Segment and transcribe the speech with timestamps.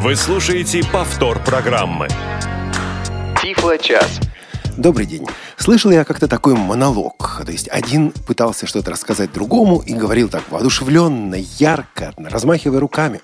[0.00, 2.06] Вы слушаете повтор программы.
[3.42, 4.20] Тифло-час.
[4.76, 5.26] Добрый день.
[5.56, 7.42] Слышал я как-то такой монолог.
[7.44, 13.22] То есть один пытался что-то рассказать другому и говорил так воодушевленно, ярко, размахивая руками.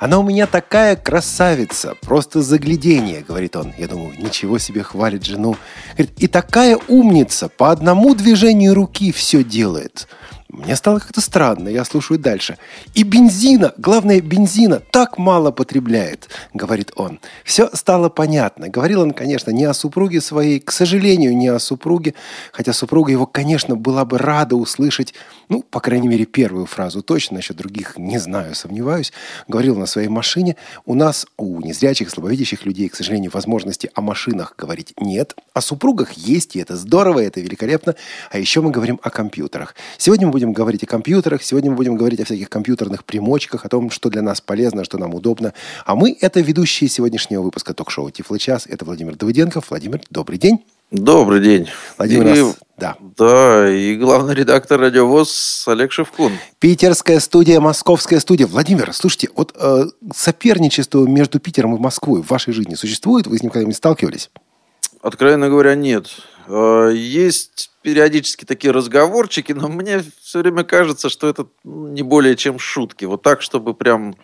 [0.00, 3.72] «Она у меня такая красавица, просто заглядение»,— говорит он.
[3.78, 5.56] Я думаю, ничего себе хвалит жену.
[5.92, 10.08] Говорит, «И такая умница, по одному движению руки все делает».
[10.50, 12.56] Мне стало как-то странно, я слушаю дальше.
[12.94, 17.20] И бензина, главное бензина, так мало потребляет, говорит он.
[17.44, 18.70] Все стало понятно.
[18.70, 22.14] Говорил он, конечно, не о супруге своей, к сожалению, не о супруге,
[22.50, 25.12] хотя супруга его, конечно, была бы рада услышать,
[25.50, 29.12] ну, по крайней мере, первую фразу точно, насчет других не знаю, сомневаюсь.
[29.48, 30.56] Говорил на своей машине.
[30.86, 35.36] У нас, у незрячих, слабовидящих людей, к сожалению, возможности о машинах говорить нет.
[35.52, 37.96] О супругах есть, и это здорово, это великолепно.
[38.30, 39.74] А еще мы говорим о компьютерах.
[39.98, 43.68] Сегодня мы будем говорить о компьютерах, сегодня мы будем говорить о всяких компьютерных примочках, о
[43.68, 45.52] том, что для нас полезно, что нам удобно.
[45.84, 48.64] А мы– это ведущие сегодняшнего выпуска ток-шоу «Тифло час».
[48.68, 49.70] Это Владимир Давыденков.
[49.70, 50.64] Владимир, добрый день.
[50.92, 51.68] Добрый день.
[51.98, 52.96] Владимир, и, нас, да.
[53.16, 56.32] Да, и главный редактор радиовоз Олег Шевкун.
[56.60, 58.46] Питерская студия, московская студия.
[58.46, 63.26] Владимир, слушайте, вот э, соперничество между Питером и Москвой в вашей жизни существует?
[63.26, 64.30] Вы с ним когда-нибудь сталкивались?
[65.02, 66.06] Откровенно говоря, нет.
[66.48, 72.58] Э, есть периодически такие разговорчики, но мне все время кажется, что это не более чем
[72.58, 73.04] шутки.
[73.04, 74.16] Вот так, чтобы прям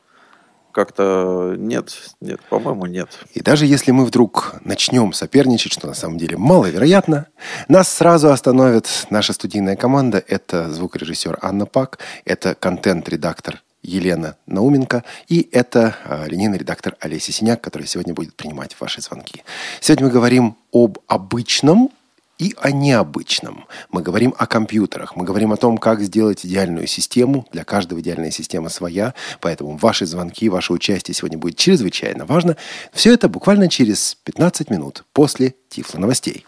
[0.72, 3.08] как-то нет, нет, по-моему, нет.
[3.32, 7.26] И даже если мы вдруг начнем соперничать, что на самом деле маловероятно,
[7.68, 10.22] нас сразу остановит наша студийная команда.
[10.26, 17.60] Это звукорежиссер Анна Пак, это контент-редактор Елена Науменко и это э, линейный редактор Олеся Синяк,
[17.60, 19.44] который сегодня будет принимать ваши звонки.
[19.80, 21.90] Сегодня мы говорим об обычном
[22.38, 23.66] и о необычном.
[23.90, 27.46] Мы говорим о компьютерах, мы говорим о том, как сделать идеальную систему.
[27.52, 32.56] Для каждого идеальная система своя, поэтому ваши звонки, ваше участие сегодня будет чрезвычайно важно.
[32.92, 36.44] Все это буквально через 15 минут после Тифла новостей.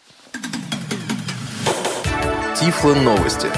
[2.59, 3.49] Тифло новости.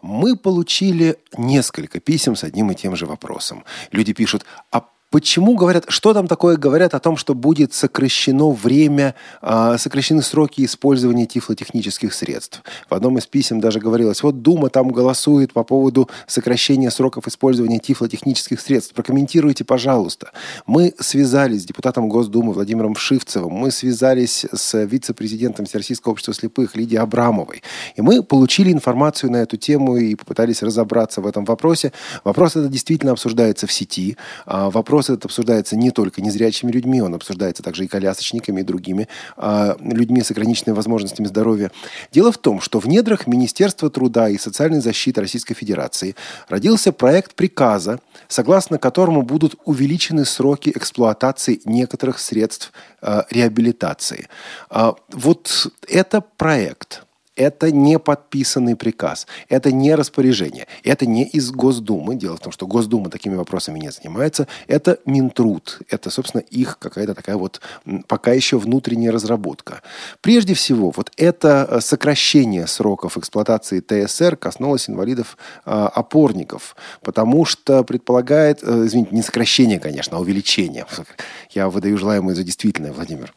[0.00, 3.64] Мы получили несколько писем с одним и тем же вопросом.
[3.92, 9.14] Люди пишут, а Почему говорят, что там такое говорят о том, что будет сокращено время,
[9.40, 12.62] а, сокращены сроки использования тифлотехнических средств?
[12.90, 17.78] В одном из писем даже говорилось, вот Дума там голосует по поводу сокращения сроков использования
[17.78, 18.92] тифлотехнических средств.
[18.92, 20.32] Прокомментируйте, пожалуйста.
[20.66, 27.00] Мы связались с депутатом Госдумы Владимиром Вшивцевым, мы связались с вице-президентом Всероссийского общества слепых Лидией
[27.00, 27.62] Абрамовой.
[27.96, 31.94] И мы получили информацию на эту тему и попытались разобраться в этом вопросе.
[32.24, 34.18] Вопрос этот действительно обсуждается в сети.
[34.44, 38.64] А, вопрос вопрос этот обсуждается не только незрячими людьми, он обсуждается также и колясочниками, и
[38.64, 41.70] другими э, людьми с ограниченными возможностями здоровья.
[42.12, 46.14] Дело в том, что в недрах Министерства труда и социальной защиты Российской Федерации
[46.48, 52.72] родился проект приказа, согласно которому будут увеличены сроки эксплуатации некоторых средств
[53.02, 54.26] э, реабилитации.
[54.70, 57.04] Э, вот это проект–
[57.38, 62.16] это не подписанный приказ, это не распоряжение, это не из Госдумы.
[62.16, 64.48] Дело в том, что Госдума такими вопросами не занимается.
[64.66, 65.78] Это Минтруд.
[65.88, 67.60] Это, собственно, их какая-то такая вот
[68.08, 69.82] пока еще внутренняя разработка.
[70.20, 77.84] Прежде всего, вот это э, сокращение сроков эксплуатации ТСР коснулось инвалидов э, опорников, потому что
[77.84, 80.86] предполагает, э, извините, не сокращение, конечно, а увеличение.
[81.50, 83.32] Я выдаю желаемое за действительное, Владимир.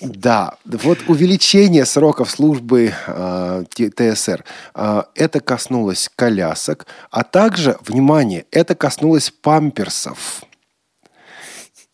[0.00, 4.44] Да, вот увеличение сроков службы э, ТСР,
[4.74, 10.42] э, это коснулось колясок, а также, внимание, это коснулось памперсов.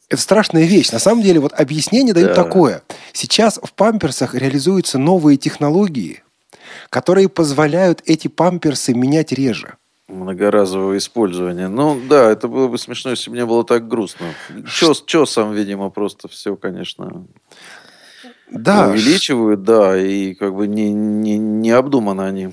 [0.09, 0.93] Это страшная вещь.
[0.93, 2.45] На самом деле, вот объяснение дают да.
[2.45, 2.83] такое.
[3.13, 6.23] Сейчас в памперсах реализуются новые технологии,
[6.89, 9.77] которые позволяют эти памперсы менять реже
[10.09, 11.69] многоразового использования.
[11.69, 14.27] Ну, да, это было бы смешно, если бы не было так грустно.
[14.67, 17.27] Чё сам, видимо, просто все, конечно,
[18.55, 18.89] да.
[18.89, 22.51] увеличивают, да, и как бы не, не, не обдуманы они.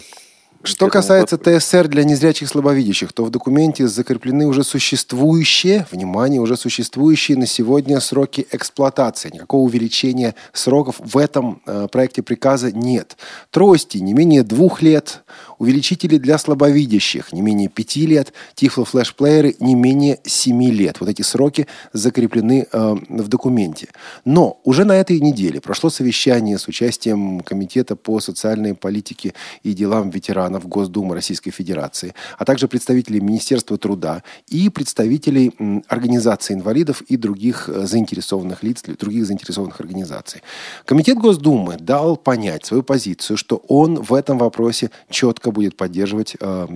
[0.64, 6.56] Что касается ТСР для незрячих и слабовидящих, то в документе закреплены уже существующие, внимание, уже
[6.56, 9.32] существующие на сегодня сроки эксплуатации.
[9.34, 13.18] Никакого увеличения сроков в этом э, проекте приказа нет.
[13.50, 15.24] Трости не менее двух лет,
[15.62, 21.00] увеличители для слабовидящих не менее пяти лет, тифло-флеш-плееры не менее семи лет.
[21.00, 23.90] Вот эти сроки закреплены э, в документе.
[24.26, 30.10] Но уже на этой неделе прошло совещание с участием Комитета по социальной политике и делам
[30.10, 35.54] ветеранов Госдумы Российской Федерации, а также представителей Министерства труда и представителей
[35.88, 40.42] организаций инвалидов и других э, заинтересованных лиц, других заинтересованных организаций.
[40.86, 46.36] Комитет Госдумы дал понять свою позицию, что он в этом вопросе четко только будет поддерживать
[46.40, 46.68] э,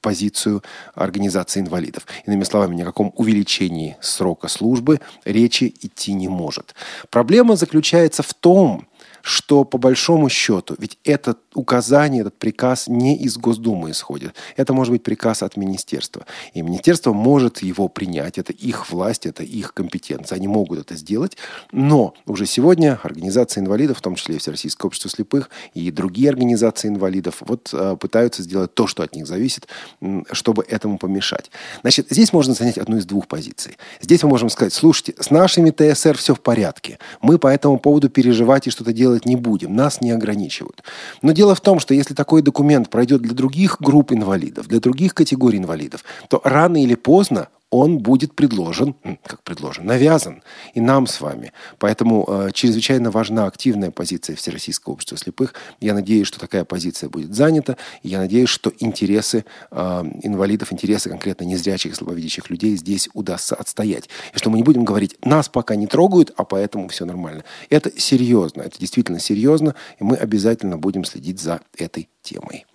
[0.00, 0.62] позицию
[0.94, 2.06] организации инвалидов.
[2.26, 6.74] Иными словами, ни о каком увеличении срока службы речи идти не может.
[7.10, 8.86] Проблема заключается в том,
[9.22, 14.34] что по большому счету, ведь это указание, этот приказ не из Госдумы исходит.
[14.56, 16.26] Это может быть приказ от министерства.
[16.54, 18.38] И министерство может его принять.
[18.38, 20.36] Это их власть, это их компетенция.
[20.36, 21.36] Они могут это сделать.
[21.70, 26.88] Но уже сегодня организации инвалидов, в том числе и Всероссийское общество слепых и другие организации
[26.88, 29.68] инвалидов, вот э, пытаются сделать то, что от них зависит,
[30.32, 31.50] чтобы этому помешать.
[31.82, 33.76] Значит, здесь можно занять одну из двух позиций.
[34.00, 36.98] Здесь мы можем сказать, слушайте, с нашими ТСР все в порядке.
[37.20, 39.74] Мы по этому поводу переживать и что-то делать не будем.
[39.74, 40.82] Нас не ограничивают.
[41.22, 45.14] Но дело в том, что если такой документ пройдет для других групп инвалидов, для других
[45.14, 50.42] категорий инвалидов, то рано или поздно он будет предложен, как предложен, навязан
[50.74, 51.52] и нам с вами.
[51.78, 55.54] Поэтому э, чрезвычайно важна активная позиция Всероссийского общества слепых.
[55.80, 57.78] Я надеюсь, что такая позиция будет занята.
[58.02, 59.76] И я надеюсь, что интересы э,
[60.22, 64.10] инвалидов, интересы конкретно незрячих и слабовидящих людей здесь удастся отстоять.
[64.34, 67.42] И что мы не будем говорить, нас пока не трогают, а поэтому все нормально.
[67.70, 72.66] Это серьезно, это действительно серьезно, и мы обязательно будем следить за этой темой.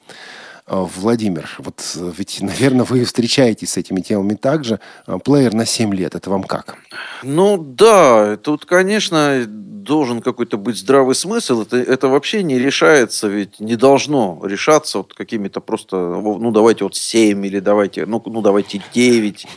[0.70, 4.80] А, Владимир, вот э, ведь, наверное, вы встречаетесь с этими темами также.
[5.06, 6.76] А, плеер на 7 лет, это вам как?
[7.24, 11.62] Ну да, тут, конечно, должен какой-то быть здравый смысл.
[11.62, 16.96] Это, это вообще не решается, ведь не должно решаться вот какими-то просто, ну давайте вот
[16.96, 19.48] 7 или давайте, ну, ну давайте 9.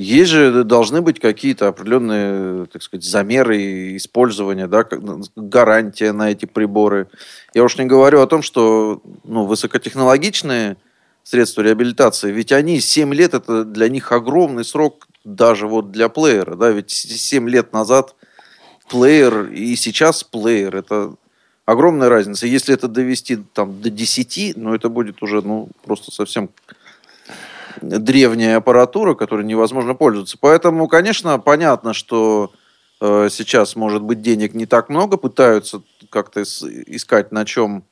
[0.00, 4.88] Есть же должны быть какие-то определенные, так сказать, замеры использования, да,
[5.36, 7.08] гарантия на эти приборы.
[7.52, 10.78] Я уж не говорю о том, что ну, высокотехнологичные
[11.22, 16.56] средства реабилитации, ведь они 7 лет, это для них огромный срок даже вот для плеера,
[16.56, 18.14] да, ведь 7 лет назад
[18.88, 21.14] плеер и сейчас плеер, это
[21.66, 22.46] огромная разница.
[22.46, 26.48] Если это довести там до 10, ну, это будет уже, ну, просто совсем
[27.82, 30.36] древняя аппаратура, которой невозможно пользоваться.
[30.40, 32.52] Поэтому, конечно, понятно, что
[33.00, 37.84] э, сейчас, может быть, денег не так много, пытаются как-то искать, на чем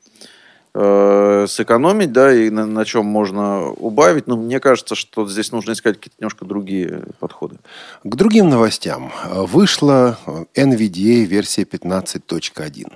[0.73, 4.27] э, сэкономить, да, и на, на чем можно убавить.
[4.27, 7.57] Но мне кажется, что здесь нужно искать какие-то немножко другие подходы.
[8.03, 9.11] К другим новостям.
[9.31, 10.17] Вышла
[10.55, 12.91] NVDA версия 15.1.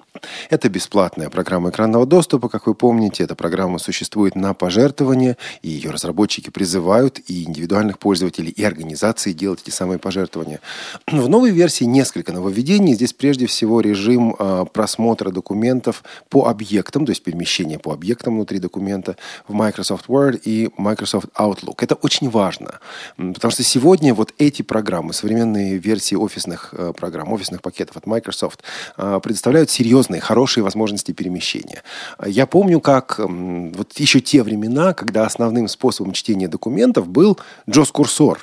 [0.49, 3.23] Это бесплатная программа экранного доступа, как вы помните.
[3.23, 9.61] Эта программа существует на пожертвования, и ее разработчики призывают и индивидуальных пользователей, и организации делать
[9.63, 10.59] эти самые пожертвования.
[11.07, 12.93] В новой версии несколько нововведений.
[12.93, 18.59] Здесь прежде всего режим э, просмотра документов по объектам, то есть перемещение по объектам внутри
[18.59, 19.15] документа
[19.47, 21.77] в Microsoft Word и Microsoft Outlook.
[21.79, 22.79] Это очень важно,
[23.17, 28.63] потому что сегодня вот эти программы, современные версии офисных э, программ, офисных пакетов от Microsoft
[28.97, 31.83] э, предоставляют серьезные серьезные, хорошие возможности перемещения.
[32.25, 38.39] Я помню, как вот еще те времена, когда основным способом чтения документов был JOS-курсор.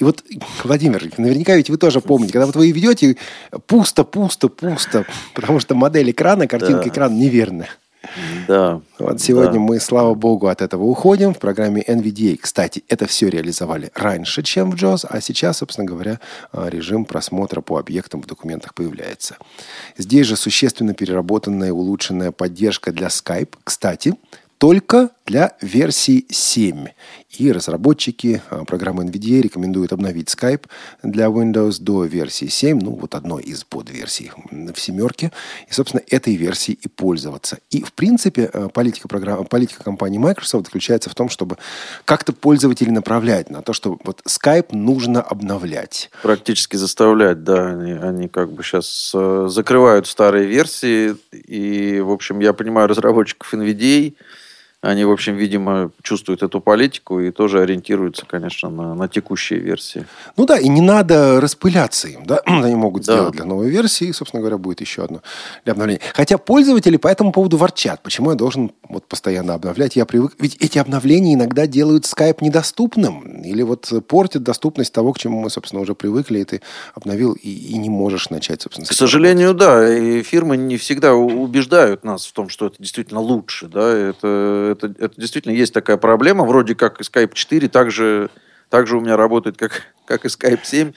[0.00, 0.24] И вот,
[0.64, 3.16] Владимир, наверняка ведь вы тоже помните, когда вот вы ведете
[3.66, 5.04] пусто, пусто, пусто,
[5.34, 6.88] потому что модель экрана, картинка да.
[6.88, 7.68] экрана неверная.
[8.48, 8.80] Да.
[8.98, 9.58] Вот сегодня да.
[9.60, 12.36] мы, слава богу, от этого уходим в программе NVDA.
[12.40, 16.20] Кстати, это все реализовали раньше, чем в JAWS, а сейчас, собственно говоря,
[16.52, 19.36] а, режим просмотра по объектам в документах появляется.
[19.96, 23.54] Здесь же существенно переработанная и улучшенная поддержка для Skype.
[23.64, 24.14] Кстати,
[24.62, 26.86] только для версии 7.
[27.38, 30.66] И разработчики а, программы NVIDIA рекомендуют обновить Skype
[31.02, 35.32] для Windows до версии 7, ну вот одной из подверсий в семерке,
[35.68, 37.58] и, собственно, этой версии и пользоваться.
[37.70, 41.56] И, в принципе, а, политика, программ, политика компании Microsoft заключается в том, чтобы
[42.04, 46.08] как-то пользователей направлять на то, что вот Skype нужно обновлять.
[46.22, 47.70] Практически заставлять, да.
[47.70, 53.52] Они, они как бы сейчас э, закрывают старые версии, и, в общем, я понимаю разработчиков
[53.54, 54.14] NVIDIA,
[54.82, 60.06] они, в общем, видимо, чувствуют эту политику и тоже ориентируются, конечно, на, на текущие версии.
[60.36, 63.12] Ну да, и не надо распыляться им, да, они могут да.
[63.14, 65.22] сделать для новой версии, и, собственно говоря, будет еще одно
[65.64, 66.00] для обновления.
[66.14, 70.56] Хотя пользователи по этому поводу ворчат, почему я должен вот постоянно обновлять, я привык, ведь
[70.56, 75.80] эти обновления иногда делают Skype недоступным, или вот портят доступность того, к чему мы, собственно,
[75.80, 76.60] уже привыкли, и ты
[76.94, 79.68] обновил, и, и не можешь начать, собственно, К сожалению, работать.
[79.68, 84.71] да, и фирмы не всегда убеждают нас в том, что это действительно лучше, да, это
[84.72, 86.44] это, это действительно есть такая проблема.
[86.44, 88.30] Вроде как Skype 4 также,
[88.68, 90.92] также у меня работает, как, как и Skype 7.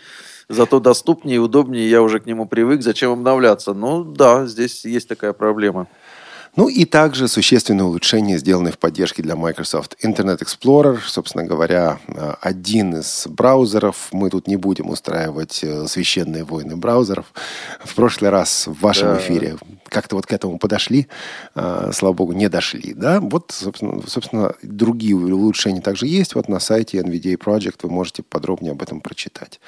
[0.47, 2.83] Зато доступнее и удобнее, я уже к нему привык.
[2.83, 3.73] Зачем обновляться?
[3.73, 5.87] Ну да, здесь есть такая проблема.
[6.55, 10.99] Ну и также существенные улучшения, сделанные в поддержке для Microsoft Internet Explorer.
[11.05, 14.07] Собственно говоря, э, один из браузеров.
[14.13, 17.33] Мы тут не будем устраивать э, священные войны браузеров.
[17.83, 19.19] В прошлый раз в вашем да.
[19.19, 19.57] эфире
[19.89, 21.07] как-то вот к этому подошли,
[21.55, 22.93] э, слава богу, не дошли.
[22.93, 23.19] Да?
[23.19, 26.35] Вот, собственно, собственно, другие улучшения также есть.
[26.35, 29.59] Вот на сайте NVDA Project вы можете подробнее об этом прочитать.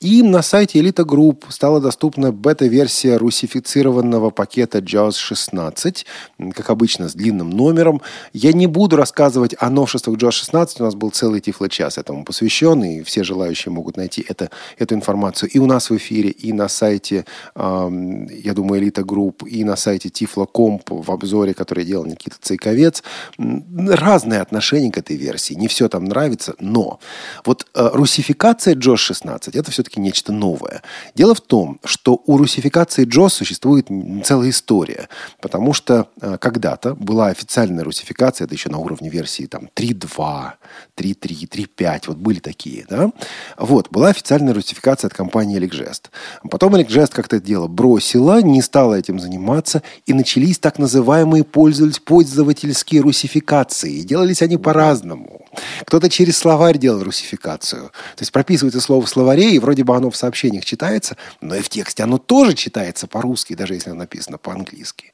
[0.00, 6.06] И на сайте Elite Group стала доступна бета-версия русифицированного пакета JAWS 16,
[6.54, 8.02] как обычно, с длинным номером.
[8.32, 12.82] Я не буду рассказывать о новшествах JAWS 16, у нас был целый тифло-час этому посвящен,
[12.84, 16.68] и все желающие могут найти это, эту информацию и у нас в эфире, и на
[16.68, 22.36] сайте, э, я думаю, Elite Group, и на сайте Tiflo.comp в обзоре, который делал Никита
[22.40, 23.02] Цейковец.
[23.38, 25.54] Разные отношения к этой версии.
[25.54, 27.00] Не все там нравится, но
[27.44, 30.82] вот э, русификация JAWS 16 это все-таки нечто новое.
[31.14, 33.88] Дело в том, что у русификации JAWS существует
[34.24, 35.08] целая история,
[35.40, 40.52] потому что э, когда-то была официальная русификация, это еще на уровне версии там 3.2,
[40.96, 43.10] 3.3, 3.5, вот были такие, да?
[43.56, 46.10] Вот, была официальная русификация от компании Elecgest.
[46.50, 53.00] Потом Elecgest как-то это дело бросила, не стала этим заниматься, и начались так называемые пользовательские
[53.02, 53.98] русификации.
[53.98, 55.39] И делались они по-разному.
[55.86, 57.90] Кто-то через словарь делал русификацию.
[58.16, 61.60] То есть прописывается слово в словаре, и вроде бы оно в сообщениях читается, но и
[61.60, 65.12] в тексте оно тоже читается по-русски, даже если оно написано по-английски.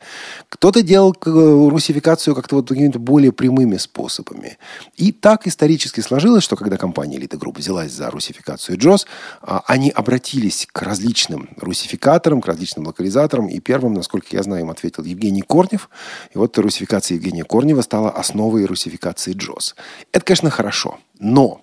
[0.49, 4.59] Кто-то делал э, русификацию как-то вот какими-то более прямыми способами.
[4.97, 9.07] И так исторически сложилось, что когда компания Elite Group взялась за русификацию JOS,
[9.43, 14.71] а, они обратились к различным русификаторам, к различным локализаторам, и первым, насколько я знаю, им
[14.71, 15.89] ответил Евгений Корнев.
[16.35, 19.75] И вот русификация Евгения Корнева стала основой русификации JOS.
[20.13, 21.61] Это, конечно, хорошо, но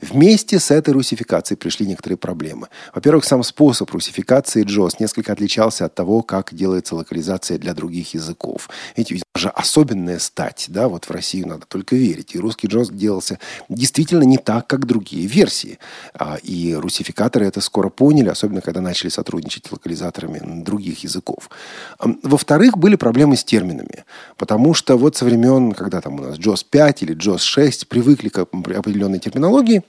[0.00, 2.68] Вместе с этой русификацией пришли некоторые проблемы.
[2.94, 8.70] Во-первых, сам способ русификации JOS несколько отличался от того, как делается локализация для других языков.
[8.96, 12.34] Ведь же особенная стать, да, вот в Россию надо только верить.
[12.34, 13.38] И русский JOS делался
[13.68, 15.78] действительно не так, как другие версии.
[16.14, 21.50] А, и русификаторы это скоро поняли, особенно когда начали сотрудничать с локализаторами других языков.
[21.98, 24.04] Во-вторых, были проблемы с терминами.
[24.36, 28.28] Потому что вот со времен, когда там у нас JOS 5 или JOS 6 привыкли
[28.28, 29.82] к определенной терминологии,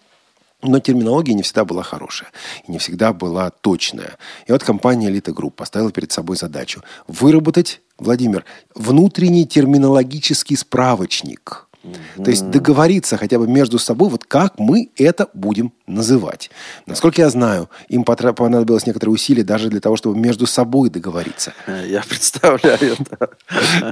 [0.61, 2.29] но терминология не всегда была хорошая
[2.67, 4.17] и не всегда была точная.
[4.47, 11.67] И вот компания Elite Group поставила перед собой задачу выработать, Владимир, внутренний терминологический справочник–
[12.15, 16.51] то есть договориться хотя бы между собой, вот как мы это будем называть.
[16.85, 21.53] Насколько я знаю, им понадобилось некоторые усилия даже для того, чтобы между собой договориться.
[21.67, 23.29] Я представляю это.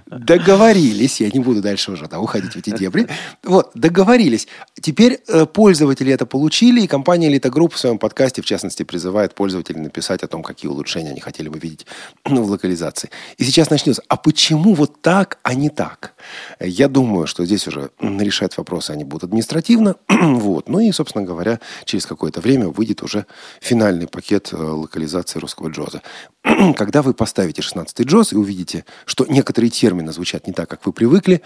[0.06, 3.08] Договорились, я не буду дальше уже да, уходить в эти дебри.
[3.44, 4.48] Вот, договорились.
[4.80, 9.34] Теперь э, пользователи это получили, и компания Elite Group в своем подкасте, в частности, призывает
[9.34, 11.86] пользователей написать о том, какие улучшения они хотели бы видеть
[12.26, 13.10] ну, в локализации.
[13.38, 14.04] И сейчас начнется.
[14.08, 16.14] А почему вот так, а не так?
[16.60, 17.92] Я думаю, что здесь уже уже
[18.24, 19.96] решать вопросы они будут административно.
[20.10, 20.70] вот.
[20.70, 23.26] Ну и, собственно говоря, через какое-то время выйдет уже
[23.62, 26.02] финальный пакет э, локализации русского джоза.
[26.78, 30.94] Когда вы поставите 16-й джоз и увидите, что некоторые термины звучат не так, как вы
[30.94, 31.42] привыкли,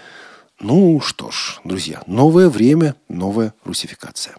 [0.60, 4.36] ну что ж, друзья, новое время, новая русификация.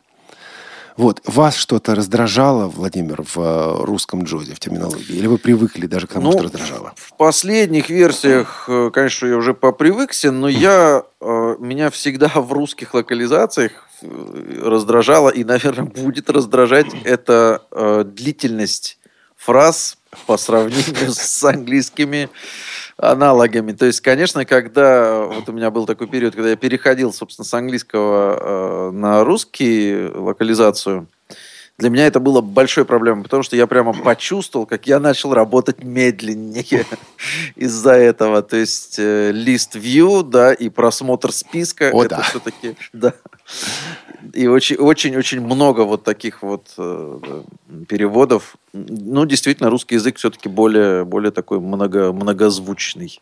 [0.97, 1.21] Вот.
[1.25, 5.15] Вас что-то раздражало, Владимир, в э, русском джозе, в терминологии?
[5.15, 6.93] Или вы привыкли даже к тому, ну, что раздражало?
[6.95, 12.93] В последних версиях, э, конечно, я уже попривыкся, но я, э, меня всегда в русских
[12.93, 17.61] локализациях раздражало и, наверное, будет раздражать это
[18.05, 18.99] длительность
[19.35, 22.29] фраз по сравнению с английскими
[22.97, 23.73] аналогами.
[23.73, 27.53] То есть, конечно, когда вот у меня был такой период, когда я переходил, собственно, с
[27.53, 31.07] английского э, на русский локализацию,
[31.77, 35.83] для меня это было большой проблемой, потому что я прямо почувствовал, как я начал работать
[35.83, 36.85] медленнее
[37.57, 38.41] из-за этого.
[38.41, 41.89] То есть э, лист view, да, и просмотр списка.
[41.91, 42.21] О, это да.
[42.21, 43.13] все-таки, да.
[44.34, 47.44] И очень-очень-очень много вот таких вот э,
[47.88, 48.55] переводов.
[48.74, 53.22] Ну, действительно, русский язык все-таки более, более такой много, многозвучный.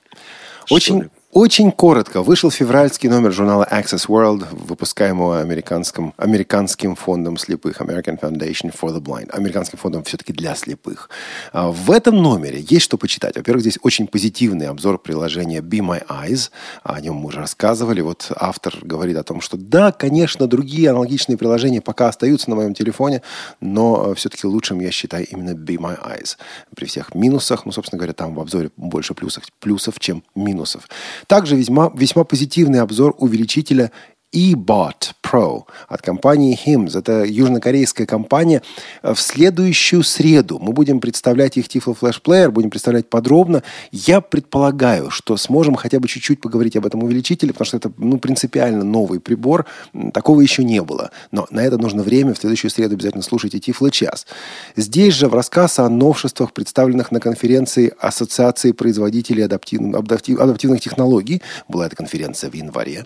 [0.69, 2.21] Очень, очень коротко.
[2.21, 8.99] Вышел февральский номер журнала Access World, выпускаемого американским, американским фондом слепых, American Foundation for the
[8.99, 9.31] Blind.
[9.31, 11.09] Американским фондом все-таки для слепых.
[11.51, 13.35] А, в этом номере есть что почитать.
[13.35, 16.51] Во-первых, здесь очень позитивный обзор приложения Be My Eyes.
[16.83, 18.01] О нем мы уже рассказывали.
[18.01, 22.75] Вот автор говорит о том, что да, конечно, другие аналогичные приложения пока остаются на моем
[22.75, 23.23] телефоне,
[23.59, 26.37] но э, все-таки лучшим я считаю именно Be My Eyes.
[26.75, 30.87] При всех минусах, ну, собственно говоря, там в обзоре больше плюсов, плюсов чем минусов.
[31.27, 33.91] Также весьма, весьма позитивный обзор увеличителя
[34.35, 36.97] eBot Pro от компании HIMS.
[36.97, 38.61] Это южнокорейская компания.
[39.01, 43.63] В следующую среду мы будем представлять их Tiflo Flash Player, будем представлять подробно.
[43.91, 48.17] Я предполагаю, что сможем хотя бы чуть-чуть поговорить об этом увеличителе, потому что это ну,
[48.17, 49.65] принципиально новый прибор.
[50.13, 51.11] Такого еще не было.
[51.31, 52.33] Но на это нужно время.
[52.33, 54.27] В следующую среду обязательно слушайте Tiflo час.
[54.75, 61.41] Здесь же в рассказ о новшествах, представленных на конференции Ассоциации производителей адаптивных, адаптивных технологий.
[61.67, 63.05] Была эта конференция в январе.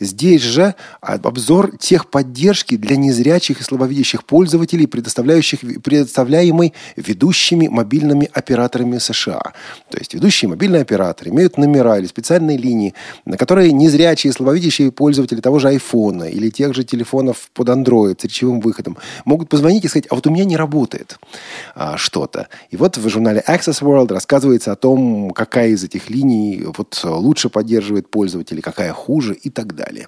[0.00, 9.52] Здесь же обзор техподдержки для незрячих и слабовидящих пользователей, предоставляющих, предоставляемый ведущими мобильными операторами США.
[9.90, 14.92] То есть ведущие мобильные операторы имеют номера или специальные линии, на которые незрячие и слабовидящие
[14.92, 19.84] пользователи того же iPhone или тех же телефонов под Android с речевым выходом могут позвонить
[19.84, 21.18] и сказать, а вот у меня не работает
[21.74, 22.48] а, что-то.
[22.70, 27.48] И вот в журнале Access World рассказывается о том, какая из этих линий вот лучше
[27.48, 30.06] поддерживает пользователей, какая хуже и так далее.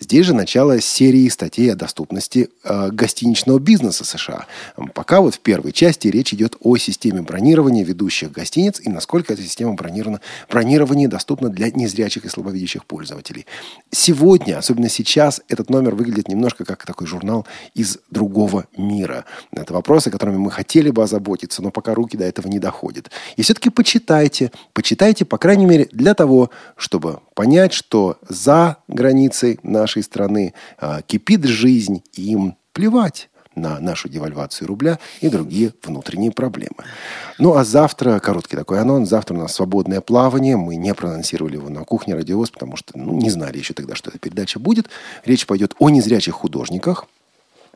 [0.00, 4.46] Здесь же начало серии статей о доступности э, гостиничного бизнеса США.
[4.94, 9.42] Пока вот в первой части речь идет о системе бронирования ведущих гостиниц и насколько эта
[9.42, 13.46] система бронирования доступна для незрячих и слабовидящих пользователей.
[13.90, 19.24] Сегодня, особенно сейчас, этот номер выглядит немножко как такой журнал из другого мира.
[19.52, 23.10] Это вопросы, которыми мы хотели бы озаботиться, но пока руки до этого не доходят.
[23.36, 30.02] И все-таки почитайте, почитайте, по крайней мере, для того, чтобы понять, что за границей нашей
[30.02, 30.52] страны
[31.06, 36.84] кипит жизнь, им плевать на нашу девальвацию рубля и другие внутренние проблемы.
[37.38, 40.56] Ну, а завтра, короткий такой анонс, завтра у нас свободное плавание.
[40.56, 44.10] Мы не проанонсировали его на кухне радиовоз, потому что ну, не знали еще тогда, что
[44.10, 44.88] эта передача будет.
[45.24, 47.06] Речь пойдет о незрячих художниках–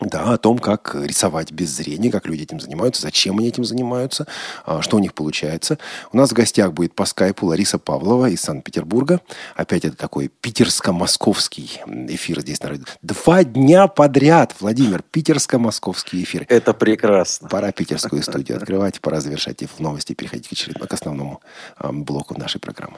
[0.00, 4.26] да, о том, как рисовать без зрения, как люди этим занимаются, зачем они этим занимаются,
[4.66, 5.78] а, что у них получается.
[6.12, 9.20] У нас в гостях будет по скайпу Лариса Павлова из Санкт-Петербурга.
[9.54, 12.84] Опять это такой питерско-московский эфир здесь на радио.
[13.02, 16.46] Два дня подряд, Владимир, питерско-московский эфир.
[16.48, 17.48] Это прекрасно.
[17.48, 21.40] Пора питерскую студию открывать, пора завершать в новости, переходить к, очередному, к основному
[21.78, 22.96] блоку нашей программы.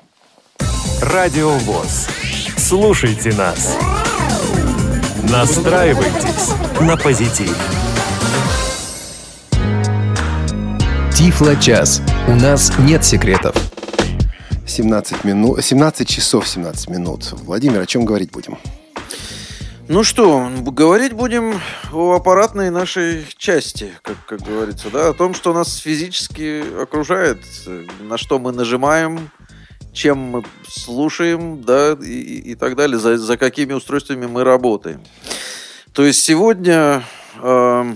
[1.03, 2.09] Радио ВОЗ.
[2.57, 3.77] Слушайте нас.
[5.31, 7.57] Настраивайтесь на позитив.
[11.13, 12.01] Тифло-час.
[12.29, 13.57] У нас нет секретов.
[14.67, 17.33] 17, минут, 17 часов 17 минут.
[17.33, 18.57] Владимир, о чем говорить будем?
[19.89, 21.61] Ну что, говорить будем
[21.93, 27.39] о аппаратной нашей части, как, как говорится, да, о том, что нас физически окружает,
[28.01, 29.31] на что мы нажимаем,
[29.97, 35.03] чем мы слушаем, да, и, и так далее, за, за какими устройствами мы работаем.
[35.93, 37.03] То есть сегодня
[37.43, 37.95] э,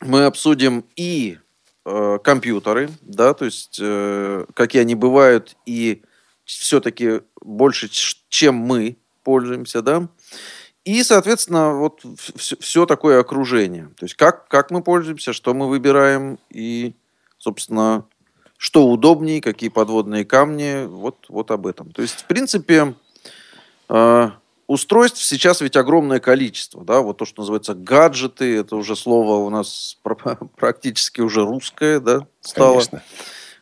[0.00, 1.38] мы обсудим и
[1.86, 6.02] э, компьютеры, да, то есть э, какие они бывают и
[6.44, 7.88] все-таки больше,
[8.28, 10.08] чем мы пользуемся, да,
[10.84, 12.02] и, соответственно, вот
[12.36, 13.90] все, все такое окружение.
[13.98, 16.94] То есть как, как мы пользуемся, что мы выбираем и,
[17.38, 18.06] собственно,
[18.58, 21.92] что удобнее, какие подводные камни, вот, вот об этом.
[21.92, 22.94] То есть, в принципе,
[23.88, 24.30] э,
[24.66, 29.48] устройств сейчас ведь огромное количество, да, вот то, что называется гаджеты, это уже слово у
[29.48, 29.96] нас
[30.56, 32.74] практически уже русское, да, стало.
[32.74, 33.02] Конечно.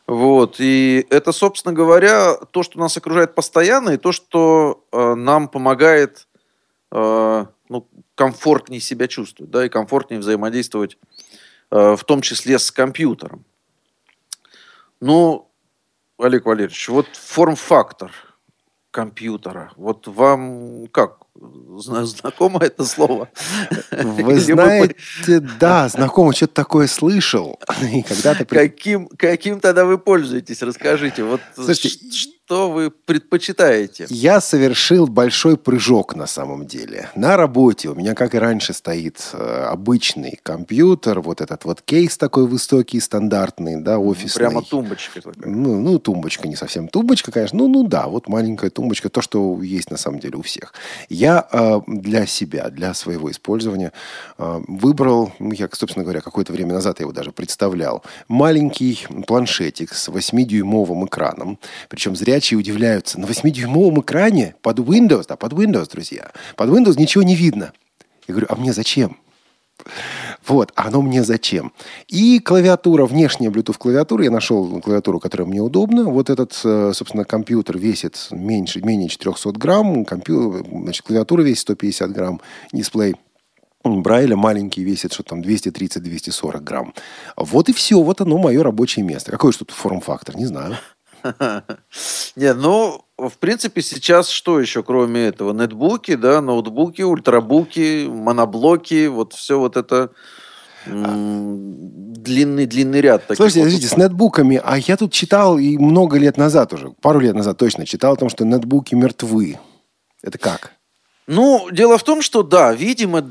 [0.07, 5.47] Вот, и это, собственно говоря, то, что нас окружает постоянно, и то, что э, нам
[5.47, 6.27] помогает
[6.91, 10.97] э, ну, комфортнее себя чувствовать, да, и комфортнее взаимодействовать,
[11.71, 13.45] э, в том числе с компьютером.
[14.99, 15.51] Ну,
[16.17, 18.11] Олег Валерьевич, вот форм-фактор
[18.91, 19.71] компьютера.
[19.75, 21.19] Вот вам как?
[21.35, 23.29] Знакомо это слово?
[23.91, 27.59] Вы знаете, да, знакомо, что-то такое слышал.
[27.93, 28.45] И когда-то...
[28.45, 30.63] Каким, каким тогда вы пользуетесь?
[30.63, 31.23] Расскажите.
[31.23, 31.89] Вот Слушайте,
[32.47, 34.05] что вы предпочитаете?
[34.07, 37.09] Я совершил большой прыжок на самом деле.
[37.13, 42.17] На работе у меня, как и раньше, стоит э, обычный компьютер, вот этот вот кейс
[42.17, 44.47] такой высокий, стандартный, да, офисный.
[44.47, 45.45] Прямо тумбочка такая.
[45.45, 47.57] Ну, ну, тумбочка, не совсем тумбочка, конечно.
[47.57, 50.73] Ну, ну да, вот маленькая тумбочка, то, что есть на самом деле у всех.
[51.09, 53.91] Я э, для себя, для своего использования
[54.37, 59.93] э, выбрал, ну, я, собственно говоря, какое-то время назад я его даже представлял, маленький планшетик
[59.93, 63.19] с 8-дюймовым экраном, причем зря зрячие удивляются.
[63.19, 67.73] На 8-дюймовом экране под Windows, да, под Windows, друзья, под Windows ничего не видно.
[68.27, 69.17] Я говорю, а мне зачем?
[70.45, 71.71] Вот, а оно мне зачем?
[72.07, 76.05] И клавиатура, внешняя Bluetooth клавиатура, я нашел клавиатуру, которая мне удобна.
[76.05, 80.65] Вот этот, э, собственно, компьютер весит меньше, менее 400 грамм, компью...
[80.69, 83.15] значит, клавиатура весит 150 грамм, дисплей
[83.83, 86.93] Брайля маленький весит, что там 230-240 грамм.
[87.37, 89.31] Вот и все, вот оно мое рабочее место.
[89.31, 90.77] Какой же тут форм-фактор, не знаю.
[92.35, 95.53] Не, ну, в принципе, сейчас что еще, кроме этого?
[95.53, 100.11] Нетбуки, да, ноутбуки, ультрабуки, моноблоки, вот все вот это
[100.85, 103.23] длинный-длинный ряд.
[103.35, 103.73] Слушайте, вот.
[103.73, 107.85] с нетбуками, а я тут читал и много лет назад уже, пару лет назад точно,
[107.85, 109.59] читал о том, что нетбуки мертвы.
[110.21, 110.76] Это как?
[111.27, 113.21] Ну, дело в том, что да, видимо,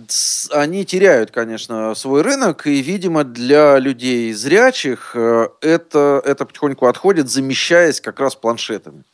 [0.50, 7.30] они теряют, конечно, свой рынок, и, видимо, для людей зрячих э, это, это потихоньку отходит,
[7.30, 9.04] замещаясь как раз планшетами.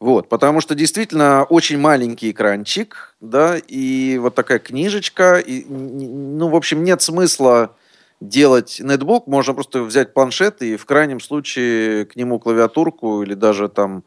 [0.00, 6.56] Вот, потому что действительно очень маленький экранчик, да, и вот такая книжечка, и, ну, в
[6.56, 7.76] общем, нет смысла
[8.20, 13.68] делать нетбук, можно просто взять планшет и в крайнем случае к нему клавиатурку или даже
[13.68, 14.02] там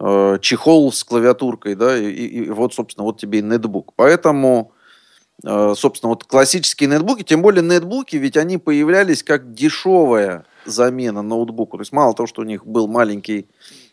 [0.00, 3.92] э, чехол с клавиатуркой, да, и, и вот, собственно, вот тебе и нетбук.
[3.96, 4.72] Поэтому,
[5.44, 11.76] э, собственно, вот классические нетбуки, тем более нетбуки, ведь они появлялись как дешевая замена ноутбуку.
[11.78, 13.48] То есть мало того, что у них был маленький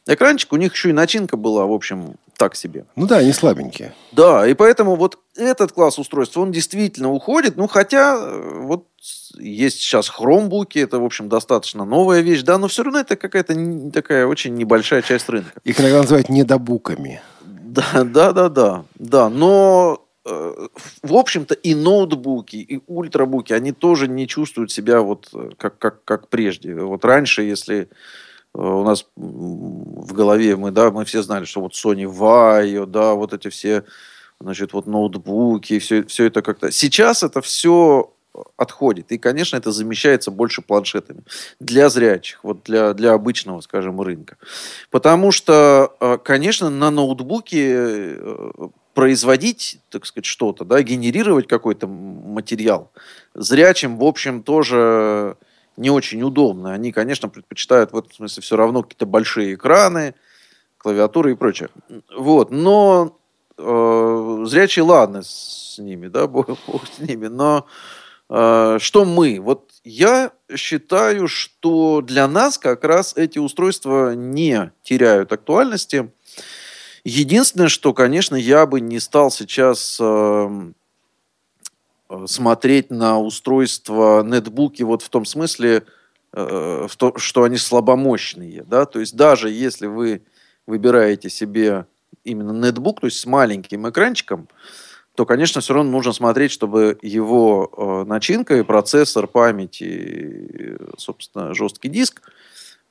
[0.08, 2.86] экранчик, у них еще и начинка была, в общем, так себе.
[2.96, 3.94] Ну да, они слабенькие.
[4.12, 7.56] Да, и поэтому вот этот класс устройств, он действительно уходит.
[7.56, 8.88] Ну, хотя э, вот
[9.38, 13.56] есть сейчас хромбуки, это, в общем, достаточно новая вещь, да, но все равно это какая-то
[13.92, 15.60] такая очень небольшая часть рынка.
[15.64, 17.22] Их иногда называют недобуками.
[17.44, 20.68] Да, да, да, да, да, но э,
[21.04, 26.04] в общем-то, и ноутбуки, и ультрабуки, они тоже не чувствуют себя вот э, как, как,
[26.06, 26.76] как прежде.
[26.76, 27.90] Вот раньше, если
[28.56, 33.34] у нас в голове мы, да, мы все знали, что вот Sony Vaio, да, вот
[33.34, 33.84] эти все,
[34.40, 36.72] значит, вот ноутбуки, все, все это как-то...
[36.72, 38.12] Сейчас это все
[38.58, 39.12] отходит.
[39.12, 41.24] И, конечно, это замещается больше планшетами
[41.60, 44.38] для зрячих, вот для, для обычного, скажем, рынка.
[44.90, 48.52] Потому что, э, конечно, на ноутбуке э,
[48.94, 52.92] производить, так сказать, что-то, да, генерировать какой-то материал
[53.34, 55.38] зрячим, в общем, тоже
[55.78, 56.74] не очень удобно.
[56.74, 60.16] Они, конечно, предпочитают в этом смысле все равно какие-то большие экраны,
[60.78, 61.70] клавиатуры и прочее.
[62.16, 62.52] Вот.
[62.52, 63.18] Но
[63.58, 67.28] э, зрячие, ладно, с ними, да, бог, бог с ними.
[67.28, 67.66] Но
[68.30, 69.40] э, что мы?
[69.40, 76.12] Вот я считаю, что для нас как раз эти устройства не теряют актуальности.
[77.04, 80.72] Единственное, что, конечно, я бы не стал сейчас Э,
[82.26, 85.84] смотреть на устройства нетбуки вот в том смысле,
[86.34, 88.64] э, в то, что они слабомощные.
[88.64, 88.86] Да?
[88.86, 90.22] То есть даже если вы
[90.68, 91.86] выбираете себе
[92.24, 94.48] именно нетбук, то есть с маленьким экранчиком,
[95.16, 101.54] то, конечно, все равно нужно смотреть, чтобы его э, начинка и процессор, память и, собственно,
[101.54, 102.22] жесткий диск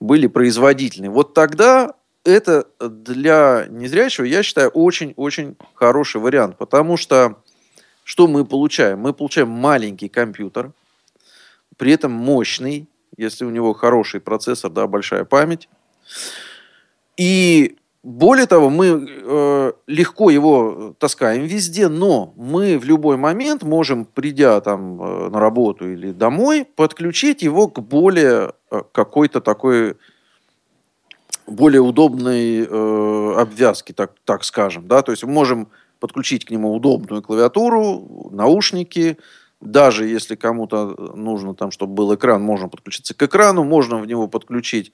[0.01, 1.11] были производительны.
[1.11, 7.37] Вот тогда это для незрячего, я считаю, очень-очень хороший вариант, потому что
[8.05, 9.01] что мы получаем?
[9.01, 10.73] Мы получаем маленький компьютер,
[11.77, 12.87] при этом мощный,
[13.17, 15.69] если у него хороший процессор, да, большая память.
[17.17, 24.05] И более того, мы э, легко его таскаем везде, но мы в любой момент можем,
[24.05, 29.97] придя там э, на работу или домой, подключить его к более э, какой-то такой
[31.47, 34.87] более удобной э, обвязке, так, так скажем.
[34.87, 35.01] Да?
[35.01, 35.69] То есть мы можем
[36.05, 39.17] подключить к нему удобную клавиатуру, наушники.
[39.63, 44.29] Даже если кому-то нужно, там, чтобы был экран, можно подключиться к экрану, можно в него
[44.29, 44.93] подключить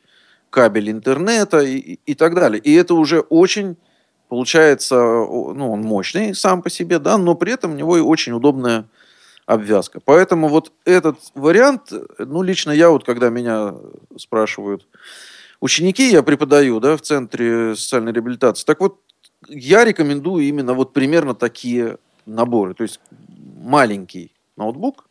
[0.51, 2.61] кабель интернета и, и, так далее.
[2.61, 3.77] И это уже очень
[4.29, 8.33] получается, ну, он мощный сам по себе, да, но при этом у него и очень
[8.33, 8.85] удобная
[9.47, 9.99] обвязка.
[10.05, 13.75] Поэтому вот этот вариант, ну, лично я вот, когда меня
[14.17, 14.87] спрашивают
[15.61, 19.01] ученики, я преподаю, да, в Центре социальной реабилитации, так вот,
[19.51, 22.75] я рекомендую именно вот примерно такие наборы.
[22.75, 25.09] То есть маленький ноутбук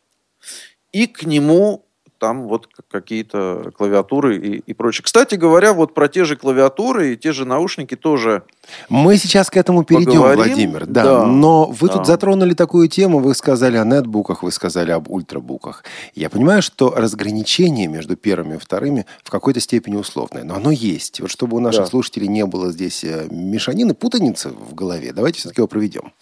[0.92, 1.84] и к нему
[2.20, 5.02] там вот какие-то клавиатуры и, и прочее.
[5.02, 8.42] Кстати говоря, вот про те же клавиатуры и те же наушники тоже.
[8.88, 10.44] Мы сейчас к этому перейдем, поговорим.
[10.44, 10.86] Владимир.
[10.86, 11.26] Да, да.
[11.26, 11.94] Но вы да.
[11.94, 15.82] тут затронули такую тему, вы сказали о нетбуках, вы сказали об ультрабуках.
[16.14, 21.20] Я понимаю, что разграничение между первыми и вторыми в какой-то степени условное, но оно есть.
[21.20, 21.86] Вот чтобы у наших да.
[21.86, 26.12] слушателей не было здесь э, мешанины, путаницы в голове, давайте все-таки его проведем.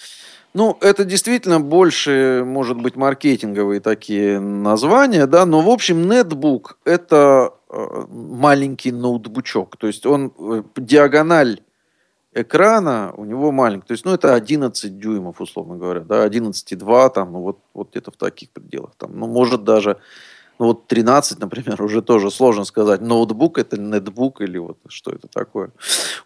[0.54, 7.52] Ну, это действительно больше, может быть, маркетинговые такие названия, да, но, в общем, нетбук– это
[7.68, 11.60] э, маленький ноутбучок, то есть он э, диагональ
[12.32, 17.32] экрана у него маленький, то есть, ну, это 11 дюймов, условно говоря, да, 11,2, там,
[17.32, 19.98] ну, вот, вот где-то в таких пределах, там, ну, может даже,
[20.58, 25.28] ну, вот 13, например, уже тоже сложно сказать, ноутбук это нетбук или вот что это
[25.28, 25.72] такое.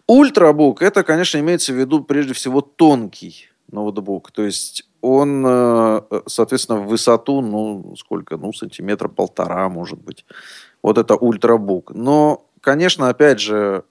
[0.07, 4.31] Ультрабук, это, конечно, имеется в виду прежде всего тонкий ноутбук.
[4.31, 10.25] То есть он, э, соответственно, в высоту, ну, сколько, ну, сантиметра полтора, может быть.
[10.81, 11.91] Вот это ультрабук.
[11.93, 13.83] Но, конечно, опять же,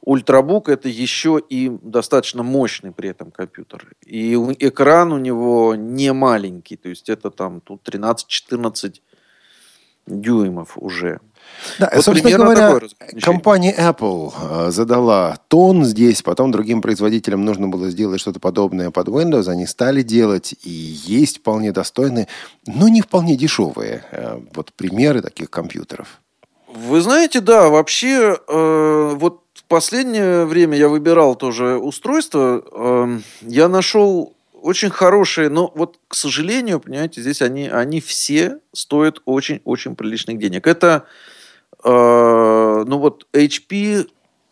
[0.00, 3.92] ультрабук это еще и достаточно мощный при этом компьютер.
[4.04, 9.00] И экран у него не маленький, то есть это там тут 13-14
[10.06, 11.20] дюймов уже.
[11.78, 12.80] Да, вот собственно говоря,
[13.20, 19.08] компания Apple э, задала тон здесь, потом другим производителям нужно было сделать что-то подобное под
[19.08, 22.28] Windows, они стали делать, и есть вполне достойные,
[22.66, 26.20] но не вполне дешевые э, вот примеры таких компьютеров.
[26.68, 33.68] Вы знаете, да, вообще, э, вот в последнее время я выбирал тоже устройство, э, я
[33.68, 40.38] нашел очень хорошие, но вот, к сожалению, понимаете, здесь они, они все стоят очень-очень приличных
[40.38, 40.66] денег.
[40.66, 41.31] Это Э,
[41.84, 44.06] ну вот HP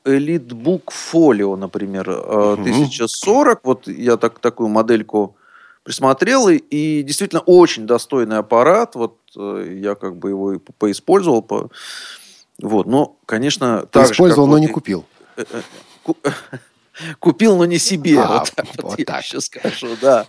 [0.04, 2.62] EliteBook Folio, например, угу.
[2.62, 3.60] 1040.
[3.64, 5.36] Вот я так, такую модельку
[5.82, 8.94] присмотрел, и, и действительно очень достойный аппарат.
[8.94, 11.42] Вот э, я как бы его и поиспользовал.
[11.42, 11.70] По...
[12.60, 13.86] Вот, но, конечно...
[13.90, 15.04] Ты использовал, же, но вот, не купил.
[17.18, 18.20] Купил, но не себе.
[18.20, 19.24] А, вот так вот, вот я так.
[19.24, 20.26] еще скажу, да.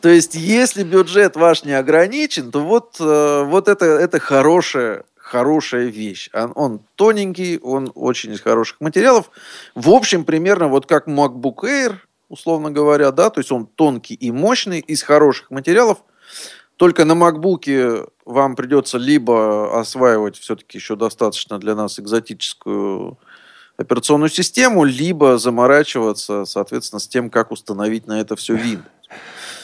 [0.00, 6.30] То есть, если бюджет ваш не ограничен, то вот, вот это, это хорошая хорошая вещь.
[6.32, 9.30] Он, он тоненький, он очень из хороших материалов.
[9.74, 11.96] В общем, примерно вот как MacBook Air,
[12.28, 15.98] условно говоря, да, то есть он тонкий и мощный, из хороших материалов.
[16.76, 23.18] Только на MacBook вам придется либо осваивать все-таки еще достаточно для нас экзотическую
[23.76, 28.84] операционную систему, либо заморачиваться, соответственно, с тем, как установить на это все Windows.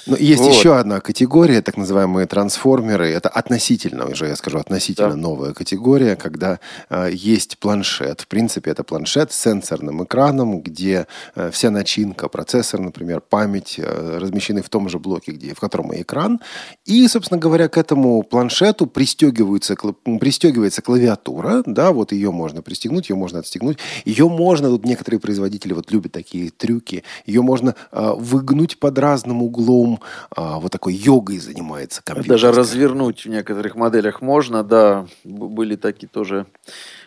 [0.07, 0.53] Но есть вот.
[0.53, 3.09] еще одна категория, так называемые трансформеры.
[3.09, 5.17] Это относительно, уже я скажу, относительно да.
[5.17, 6.59] новая категория, когда
[6.91, 8.23] э, есть планшет.
[8.23, 14.19] В принципе, это планшет с сенсорным экраном, где э, вся начинка, процессор, например, память э,
[14.19, 16.41] размещены в том же блоке, где, в котором и экран.
[16.85, 19.77] И, собственно говоря, к этому планшету пристегивается,
[20.21, 21.63] пристегивается клавиатура.
[21.67, 23.79] Да, вот ее можно пристегнуть, ее можно отстегнуть.
[24.05, 29.43] Ее можно, тут некоторые производители вот любят такие трюки, ее можно э, выгнуть под разным
[29.43, 29.92] углом,
[30.35, 32.31] а, вот такой йогой занимается компьютер.
[32.31, 36.47] Даже развернуть в некоторых моделях можно, да, были такие тоже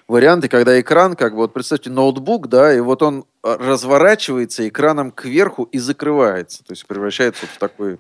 [0.08, 5.12] варианты, когда экран, как бы, вот представьте, ноутбук, да, и вот он а, разворачивается экраном
[5.12, 8.00] кверху и закрывается, то есть превращается в такой...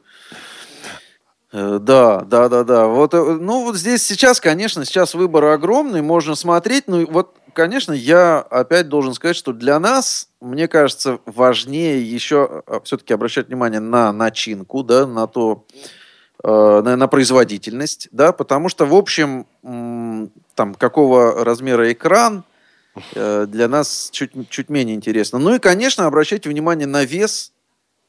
[1.52, 2.88] Э, да, да, да, да.
[2.88, 7.94] Вот, э, ну, вот здесь сейчас, конечно, сейчас выбор огромный, можно смотреть, ну, вот конечно,
[7.94, 13.80] я опять должен сказать, что для нас, мне кажется, важнее еще а, все-таки обращать внимание
[13.80, 15.66] на начинку, да, на то,
[16.44, 19.48] э, на, на производительность, да, потому что, в общем,
[20.54, 22.44] там, какого размера экран,
[23.16, 25.40] э, для нас чуть, чуть менее интересно.
[25.40, 27.54] Ну и, конечно, обращайте внимание на вес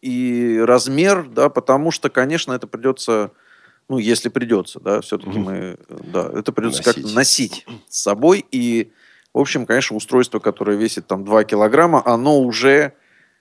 [0.03, 3.31] и размер, да, потому что, конечно, это придется,
[3.89, 8.93] ну, если придется, да, все-таки мы, да, это придется как-то носить с собой и
[9.37, 12.95] в общем, конечно, устройство, которое весит там 2 килограмма, оно уже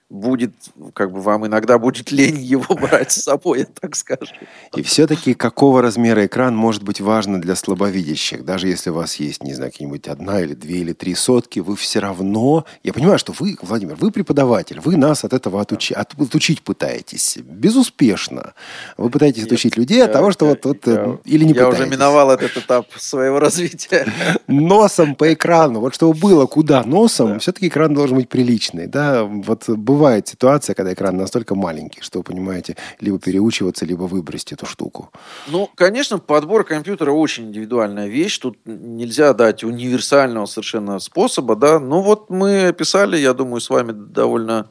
[0.08, 0.52] будет,
[0.94, 4.32] как бы вам иногда будет лень его брать с собой, я так скажу.
[4.74, 8.44] И все-таки какого размера экран может быть важно для слабовидящих?
[8.44, 11.74] Даже если у вас есть, не знаю, какие-нибудь одна или две или три сотки, вы
[11.76, 12.64] все равно...
[12.84, 15.92] Я понимаю, что вы, Владимир, вы преподаватель, вы нас от этого отучи...
[15.92, 17.38] отучить пытаетесь.
[17.38, 18.54] Безуспешно.
[18.96, 20.64] Вы пытаетесь Нет, отучить людей от того, что я, вот...
[20.64, 21.80] вот я, или не Я пытаетесь.
[21.80, 24.06] уже миновал этот этап своего развития.
[24.46, 25.80] Носом по экрану.
[25.80, 27.38] Вот чтобы было куда носом, да.
[27.40, 28.86] все-таки экран должен быть приличный.
[28.86, 29.64] Да, вот
[29.96, 35.10] бывает ситуация, когда экран настолько маленький, что, понимаете, либо переучиваться, либо выбросить эту штуку.
[35.48, 38.38] Ну, конечно, подбор компьютера очень индивидуальная вещь.
[38.38, 41.78] Тут нельзя дать универсального совершенно способа, да.
[41.80, 44.70] Ну, вот мы описали, я думаю, с вами довольно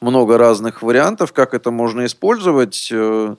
[0.00, 2.88] много разных вариантов, как это можно использовать.
[2.90, 3.36] Э,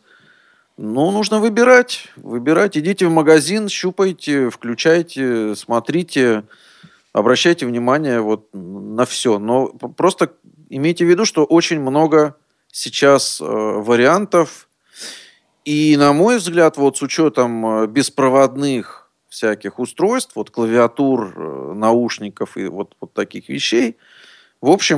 [0.77, 2.09] ну, нужно выбирать.
[2.15, 2.77] Выбирать.
[2.77, 6.43] Идите в магазин, щупайте, включайте, смотрите,
[7.11, 9.39] обращайте внимание вот на все.
[9.39, 10.31] Но просто
[10.69, 12.35] имейте в виду, что очень много
[12.71, 14.67] сейчас э, вариантов.
[15.65, 22.57] И, на мой взгляд, вот с учетом э, беспроводных всяких устройств, вот клавиатур, э, наушников
[22.57, 23.97] и вот, вот таких вещей–
[24.63, 24.97] в общем,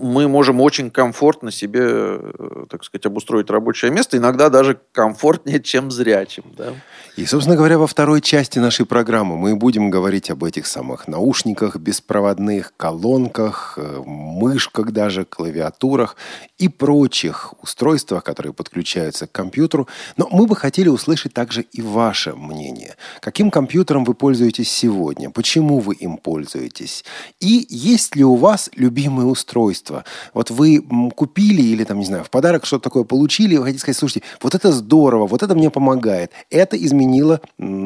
[0.00, 5.90] мы можем очень комфортно себе, э, так сказать, обустроить рабочее место, иногда даже комфортнее, чем
[5.90, 6.44] зрячим.
[6.56, 6.72] Да?
[7.16, 11.76] И, собственно говоря, во второй части нашей программы мы будем говорить об этих самых наушниках,
[11.76, 16.16] беспроводных колонках, э, мышках даже, клавиатурах
[16.56, 19.88] и прочих устройствах, которые подключаются к компьютеру.
[20.16, 22.96] Но мы бы хотели услышать также и ваше мнение.
[23.20, 25.28] Каким компьютером вы пользуетесь сегодня?
[25.28, 27.04] Почему вы им пользуетесь?
[27.40, 30.04] И есть ли у вас любимый любимое устройство.
[30.34, 30.80] Вот вы
[31.14, 34.26] купили или там, не знаю, в подарок что-то такое получили, и вы хотите сказать, слушайте,
[34.40, 36.30] вот это здорово, вот это мне помогает.
[36.50, 37.40] Это изменило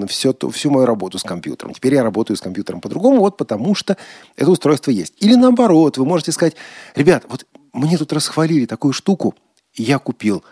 [0.09, 1.75] все, всю мою работу с компьютером.
[1.75, 3.97] Теперь я работаю с компьютером по-другому, вот потому что
[4.37, 5.15] это устройство есть.
[5.19, 6.55] Или наоборот, вы можете сказать,
[6.95, 9.35] ребят, вот мне тут расхвалили такую штуку,
[9.75, 10.45] я купил.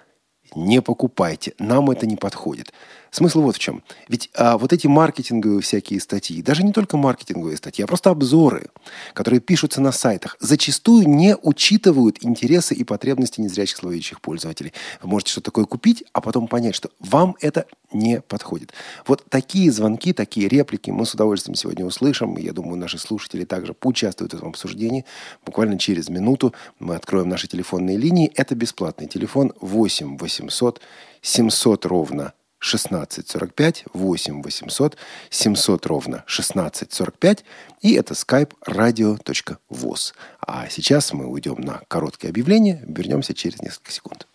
[0.55, 2.73] Не покупайте, нам это не подходит.
[3.15, 3.85] Смысл вот в чем.
[4.09, 8.71] Ведь а, вот эти маркетинговые всякие статьи, даже не только маркетинговые статьи, а просто обзоры,
[9.13, 14.73] которые пишутся на сайтах, зачастую не учитывают интересы и потребности незрячих словоящих пользователей.
[15.01, 18.73] Вы можете что-то такое купить, а потом понять, что вам это не подходит.
[19.07, 22.37] Вот такие звонки, такие реплики мы с удовольствием сегодня услышим.
[22.37, 25.05] Я думаю, наши слушатели также поучаствуют в этом обсуждении.
[25.47, 28.33] Буквально через минуту мы откроем наши телефонные линии.
[28.35, 30.81] Это бесплатный телефон 8 800
[31.23, 32.33] 700 ровно
[32.65, 34.97] 1645 8 800
[35.31, 37.45] 700 ровно 1645
[37.83, 40.15] и это skype radio.voz.
[40.41, 44.27] А сейчас мы уйдем на короткое объявление, вернемся через несколько секунд.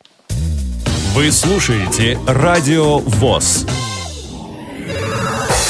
[1.13, 3.65] Вы слушаете Радио ВОЗ.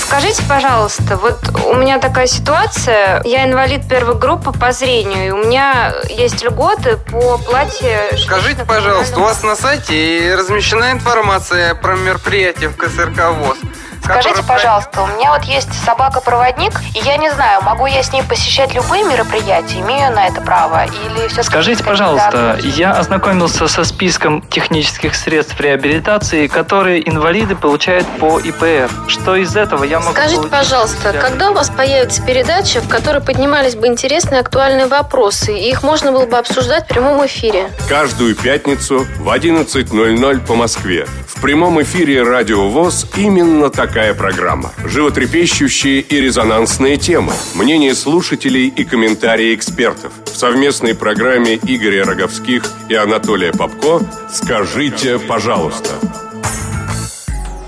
[0.09, 5.37] Скажите, пожалуйста, вот у меня такая ситуация, я инвалид первой группы по зрению, и у
[5.37, 8.17] меня есть льготы по плате...
[8.17, 13.57] Скажите, пожалуйста, у вас на сайте размещена информация про мероприятие в КСРК ВОЗ?
[14.03, 18.23] Скажите, пожалуйста, у меня вот есть собака-проводник, и я не знаю, могу я с ней
[18.23, 24.41] посещать любые мероприятия, имею на это право, или все Скажите, пожалуйста, я ознакомился со списком
[24.41, 28.89] технических средств реабилитации, которые инвалиды получают по ИПР.
[29.07, 30.51] Что из этого я могу Скажите, получить?
[30.51, 35.83] пожалуйста, когда у вас появится передача, в которой поднимались бы интересные актуальные вопросы, и их
[35.83, 37.69] можно было бы обсуждать в прямом эфире?
[37.87, 41.07] Каждую пятницу в 11.00 по Москве.
[41.27, 44.71] В прямом эфире «Радио ВОЗ» именно такая программа.
[44.85, 50.13] Животрепещущие и резонансные темы, мнения слушателей и комментарии экспертов.
[50.25, 53.99] В совместной программе Игоря Роговских и Анатолия Попко
[54.31, 55.89] «Скажите, пожалуйста».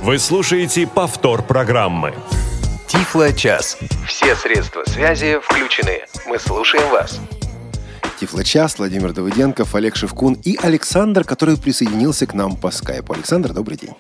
[0.04, 2.14] Вы слушаете повтор программы.
[2.88, 3.80] Тифло-час.
[4.08, 6.06] Все средства связи включены.
[6.28, 7.20] Мы слушаем вас.
[8.22, 13.14] Тифлочас, Владимир Давыденков, Олег Шевкун и Александр, который присоединился к нам по скайпу.
[13.14, 13.96] Александр, добрый день.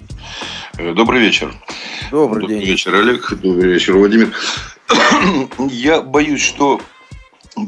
[0.77, 1.55] Э, Добрый вечер.
[2.11, 2.67] Добрый Добрый день.
[2.69, 3.33] вечер, Олег.
[3.41, 4.31] Добрый вечер, Владимир.
[5.71, 6.79] Я боюсь, что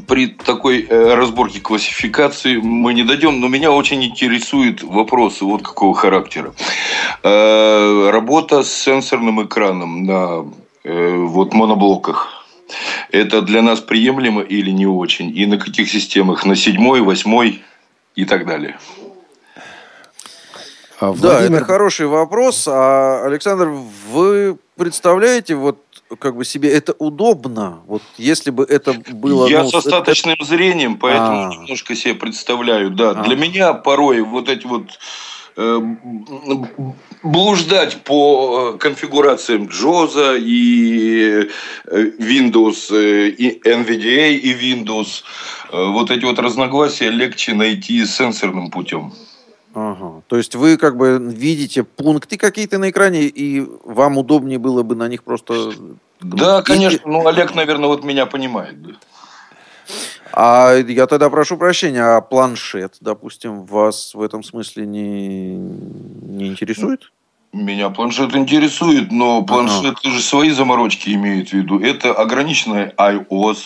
[0.06, 5.92] при такой э, разборке классификации мы не дойдем, но меня очень интересуют вопросы вот какого
[5.92, 6.54] характера.
[7.24, 10.46] Э, Работа с сенсорным экраном на
[10.84, 12.43] вот моноблоках.
[13.10, 15.36] Это для нас приемлемо или не очень?
[15.36, 16.44] И на каких системах?
[16.44, 17.62] На седьмой, восьмой
[18.16, 18.78] и так далее.
[21.00, 22.66] А, Да, Владимир, это хороший вопрос.
[22.68, 23.68] А, Александр,
[24.10, 25.78] вы представляете, вот
[26.18, 27.80] как бы себе это удобно?
[27.86, 29.48] Вот если бы это было...
[29.48, 31.50] Я ну, с это- остаточным зрением, поэтому А.
[31.50, 32.90] немножко себе представляю.
[32.90, 33.14] Да, А.
[33.24, 34.98] для меня порой вот эти вот
[37.22, 41.48] блуждать по э, конфигурациям Джоза и
[41.86, 45.22] э, Windows, э, и NVDA и Windows,
[45.70, 49.12] э, вот эти вот разногласия легче найти сенсорным путем.
[49.74, 50.22] Ага.
[50.28, 54.94] То есть вы как бы видите пункты какие-то на экране, и вам удобнее было бы
[54.94, 55.72] на них просто...
[56.20, 57.00] Да, конечно.
[57.04, 58.76] Ну, Олег, наверное, вот меня понимает.
[60.32, 67.10] А я тогда прошу прощения, а планшет, допустим, вас в этом смысле не, не интересует?
[67.54, 71.78] Меня планшет интересует, но планшеты же свои заморочки имеют в виду.
[71.78, 73.58] Это ограниченный iOS,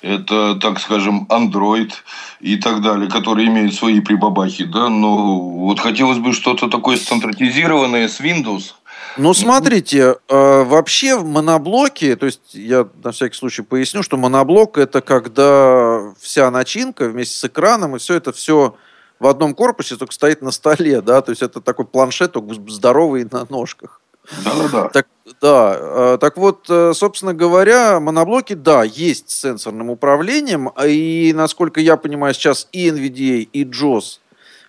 [0.00, 1.92] это, так скажем, Android
[2.40, 4.88] и так далее, которые имеют свои прибабахи, да.
[4.88, 8.74] Но вот хотелось бы что-то такое стандартизированное с Windows.
[9.16, 14.78] Ну, смотрите, э, вообще в моноблоке, то есть я на всякий случай поясню, что моноблок
[14.78, 18.74] это когда вся начинка вместе с экраном, и все это все
[19.18, 23.26] в одном корпусе, только стоит на столе, да, то есть это такой планшет, только здоровый
[23.30, 24.00] на ножках.
[24.44, 24.88] Да-да-да.
[24.88, 25.06] Так,
[25.40, 31.80] да, э, так вот, э, собственно говоря, моноблоки, да, есть с сенсорным управлением, и, насколько
[31.80, 34.20] я понимаю, сейчас и NVDA, и JOS,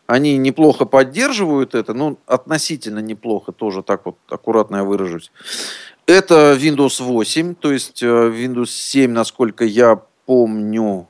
[0.07, 5.31] они неплохо поддерживают это, ну, относительно неплохо, тоже так вот аккуратно я выражусь.
[6.05, 11.07] Это Windows 8, то есть э, Windows 7, насколько я помню.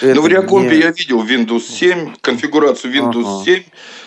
[0.00, 3.44] Ну, в Реакомпе не- я видел Windows 7, конфигурацию Windows Ага.
[3.44, 3.62] 7,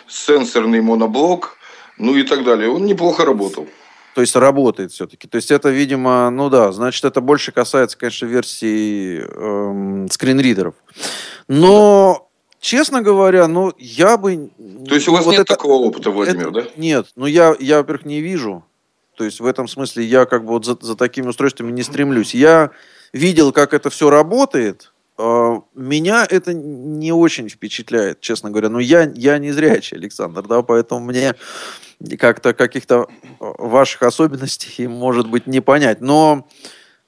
[0.07, 1.57] сенсорный моноблок,
[1.97, 2.69] ну и так далее.
[2.69, 3.67] Он неплохо работал.
[4.15, 5.27] То есть работает все-таки.
[5.27, 10.75] То есть это, видимо, ну да, значит, это больше касается, конечно, версии эм, скринридеров.
[11.47, 12.28] Но,
[12.59, 14.49] честно говоря, ну, я бы...
[14.87, 16.67] То есть у вас вот нет это- такого опыта, Владимир, это- да?
[16.77, 18.63] Нет, ну я, я, во-первых, не вижу.
[19.15, 22.33] То есть в этом смысле я как бы вот за, за такими устройствами не стремлюсь.
[22.33, 22.71] Я
[23.11, 28.69] видел, как это все работает, э, меня это не очень впечатляет, честно говоря.
[28.69, 31.35] Но я, я не зрячий, Александр, да, поэтому мне
[32.17, 33.07] как-то каких-то
[33.39, 35.99] ваших особенностей, может быть, не понять.
[35.99, 36.47] Но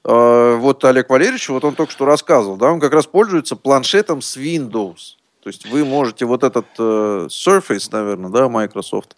[0.04, 4.20] э, вот Олег Валерьевич, вот он только что рассказывал, да, он как раз пользуется планшетом
[4.20, 5.16] с Windows.
[5.42, 9.16] То есть вы можете вот этот э, Surface, наверное, да, Microsoft,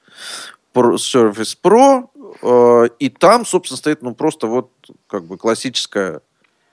[0.72, 2.08] Pro, Surface Pro,
[2.40, 4.70] э, и там, собственно, стоит, ну, просто вот
[5.06, 6.22] как бы классическая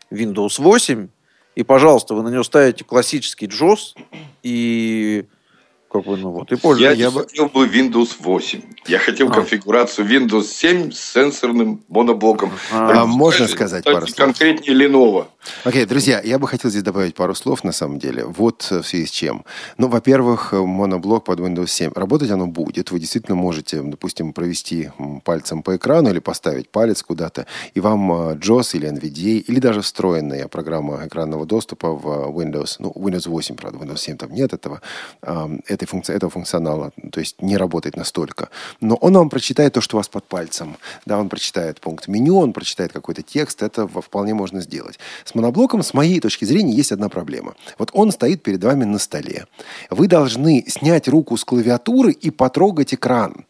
[0.09, 1.09] Windows 8,
[1.55, 3.97] и, пожалуйста, вы на нее ставите классический JOS,
[4.41, 5.25] и
[5.91, 6.97] как бы, ну вот, и пользуйтесь.
[6.97, 8.61] Я, я хотел бы Windows 8.
[8.87, 9.33] Я хотел а.
[9.33, 12.51] конфигурацию Windows 7 с сенсорным моноблоком.
[12.71, 14.15] А, а можно сказать пару слов?
[14.15, 15.27] Конкретнее Lenovo.
[15.63, 18.23] Окей, okay, друзья, я бы хотел здесь добавить пару слов, на самом деле.
[18.25, 19.43] Вот э, в связи с чем.
[19.77, 21.91] Ну, во-первых, моноблок под Windows 7.
[21.95, 22.91] Работать оно будет.
[22.91, 24.91] Вы действительно можете, допустим, провести
[25.25, 29.81] пальцем по экрану или поставить палец куда-то, и вам э, JOS или NVDA, или даже
[29.81, 34.81] встроенная программа экранного доступа в Windows, ну, Windows 8, правда, Windows 7 там нет этого,
[35.82, 38.49] этой функции, этого функционала, то есть не работает настолько.
[38.82, 40.77] Но он вам прочитает то, что у вас под пальцем.
[41.05, 44.99] Да, он прочитает пункт меню, он прочитает какой-то текст, это вполне можно сделать.
[45.25, 47.55] С моноблоком, с моей точки зрения, есть одна проблема.
[47.77, 49.45] Вот он стоит перед вами на столе.
[49.89, 53.45] Вы должны снять руку с клавиатуры и потрогать экран.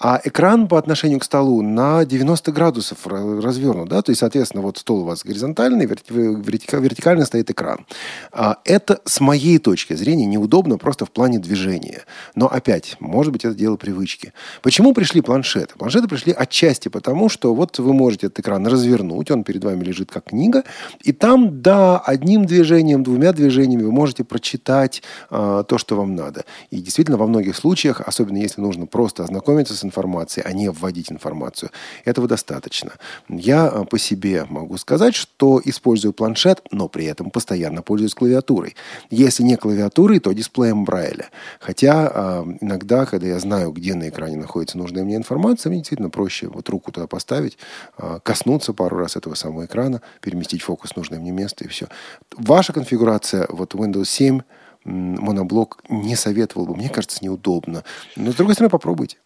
[0.00, 4.78] А экран по отношению к столу на 90 градусов развернут, да, то есть, соответственно, вот
[4.78, 7.84] стол у вас горизонтальный, вертикально стоит экран.
[8.32, 12.04] А это, с моей точки зрения, неудобно просто в плане движения.
[12.34, 14.32] Но опять, может быть, это дело привычки.
[14.62, 15.74] Почему пришли планшеты?
[15.76, 20.10] Планшеты пришли отчасти потому, что вот вы можете этот экран развернуть, он перед вами лежит
[20.10, 20.64] как книга,
[21.02, 26.46] и там, да, одним движением, двумя движениями вы можете прочитать э, то, что вам надо.
[26.70, 31.10] И действительно, во многих случаях, особенно если нужно просто ознакомиться с информации, а не вводить
[31.10, 31.70] информацию.
[32.04, 32.92] Этого достаточно.
[33.28, 38.76] Я э, по себе могу сказать, что использую планшет, но при этом постоянно пользуюсь клавиатурой.
[39.10, 41.30] Если не клавиатурой, то дисплеем Брайля.
[41.58, 46.10] Хотя э, иногда, когда я знаю, где на экране находится нужная мне информация, мне действительно
[46.10, 47.58] проще вот руку туда поставить,
[47.98, 51.88] э, коснуться пару раз этого самого экрана, переместить фокус в нужное мне место и все.
[52.36, 54.40] Ваша конфигурация, вот Windows 7,
[54.84, 56.76] моноблок не советовал бы.
[56.76, 57.84] Мне кажется, неудобно.
[58.16, 59.18] Но, с другой стороны, попробуйте.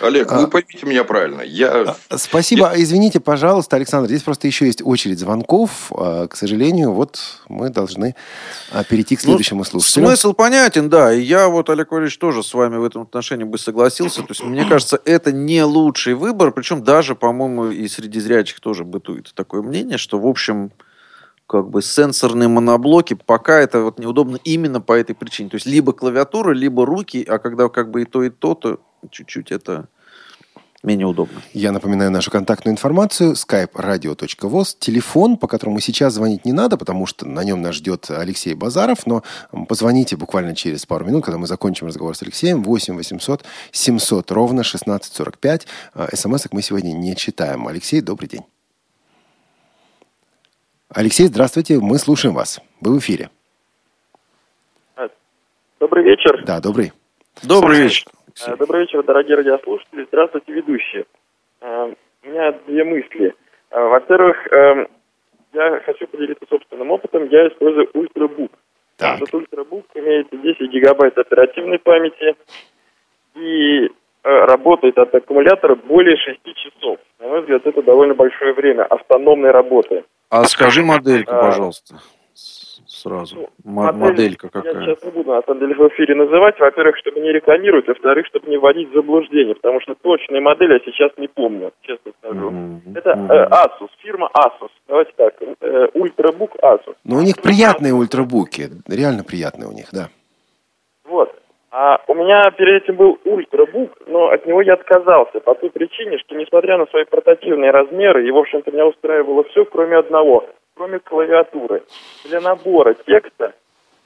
[0.00, 1.42] Олег, вы а, поймите меня правильно.
[1.42, 1.96] Я...
[2.08, 2.72] А, спасибо.
[2.74, 2.82] Я...
[2.82, 4.08] Извините, пожалуйста, Александр.
[4.08, 5.90] Здесь просто еще есть очередь звонков.
[5.92, 7.18] А, к сожалению, вот
[7.48, 8.14] мы должны
[8.88, 10.06] перейти к ну, следующему ну, слушателю.
[10.06, 11.12] Смысл понятен, да.
[11.12, 14.22] И я вот, Олег Валерьевич, тоже с вами в этом отношении бы согласился.
[14.22, 16.52] То есть, мне кажется, это не лучший выбор.
[16.52, 20.72] Причем даже, по-моему, и среди зрячих тоже бытует такое мнение, что, в общем,
[21.46, 25.50] как бы сенсорные моноблоки, пока это вот неудобно именно по этой причине.
[25.50, 28.80] То есть либо клавиатура, либо руки, а когда как бы и то, и то, то
[29.10, 29.88] чуть-чуть это
[30.82, 31.42] менее удобно.
[31.52, 33.32] Я напоминаю нашу контактную информацию.
[33.32, 34.76] skype radio.voz.
[34.78, 39.06] Телефон, по которому сейчас звонить не надо, потому что на нем нас ждет Алексей Базаров.
[39.06, 39.22] Но
[39.68, 42.62] позвоните буквально через пару минут, когда мы закончим разговор с Алексеем.
[42.62, 45.66] 8 800 700 ровно 1645.
[46.14, 47.66] СМС мы сегодня не читаем.
[47.68, 48.55] Алексей, добрый день.
[50.94, 51.78] Алексей, здравствуйте.
[51.80, 52.60] Мы слушаем вас.
[52.80, 53.28] Вы в эфире.
[55.80, 56.42] Добрый вечер.
[56.46, 56.92] Да, добрый.
[57.42, 58.06] Добрый вечер.
[58.46, 60.06] Э, добрый вечер, дорогие радиослушатели.
[60.08, 61.04] Здравствуйте, ведущие.
[61.60, 63.34] Э, у меня две мысли.
[63.70, 64.36] Э, во-первых,
[65.52, 67.28] я хочу поделиться собственным опытом.
[67.28, 68.52] Я использую Ультрабук.
[68.96, 69.16] Так.
[69.20, 72.36] Этот Ультрабук имеет 10 гигабайт оперативной памяти
[73.34, 73.90] и
[74.22, 76.98] работает от аккумулятора более 6 часов.
[77.18, 80.04] На мой взгляд, это довольно большое время автономной работы.
[80.28, 82.00] А скажи модельку, пожалуйста
[83.06, 83.36] сразу?
[83.36, 84.74] Ну, модель, Моделька какая?
[84.74, 86.58] Я сейчас не буду, на самом деле, в эфире называть.
[86.58, 90.80] Во-первых, чтобы не рекламировать, во-вторых, чтобы не вводить в заблуждение, потому что точные модели я
[90.80, 92.50] сейчас не помню, честно скажу.
[92.50, 92.98] Mm-hmm.
[92.98, 94.70] Это э, Asus, фирма Asus.
[94.88, 96.96] Давайте так, э, Ультрабук Asus.
[97.04, 100.08] Но у них приятные ультрабуки, реально приятные у них, да.
[101.04, 101.32] Вот.
[101.78, 106.16] А у меня перед этим был ультрабук, но от него я отказался по той причине,
[106.16, 110.98] что несмотря на свои портативные размеры, и, в общем-то, меня устраивало все, кроме одного кроме
[111.00, 111.82] клавиатуры.
[112.24, 113.52] Для набора текста,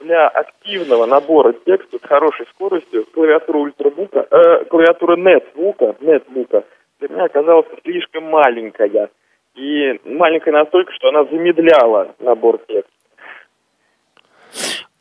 [0.01, 6.63] для активного набора текста с хорошей скоростью, клавиатура ультрабука, э, клавиатура нетбука, нетбука
[6.99, 9.09] для меня оказалась слишком маленькая.
[9.55, 12.90] И маленькая настолько, что она замедляла набор текста.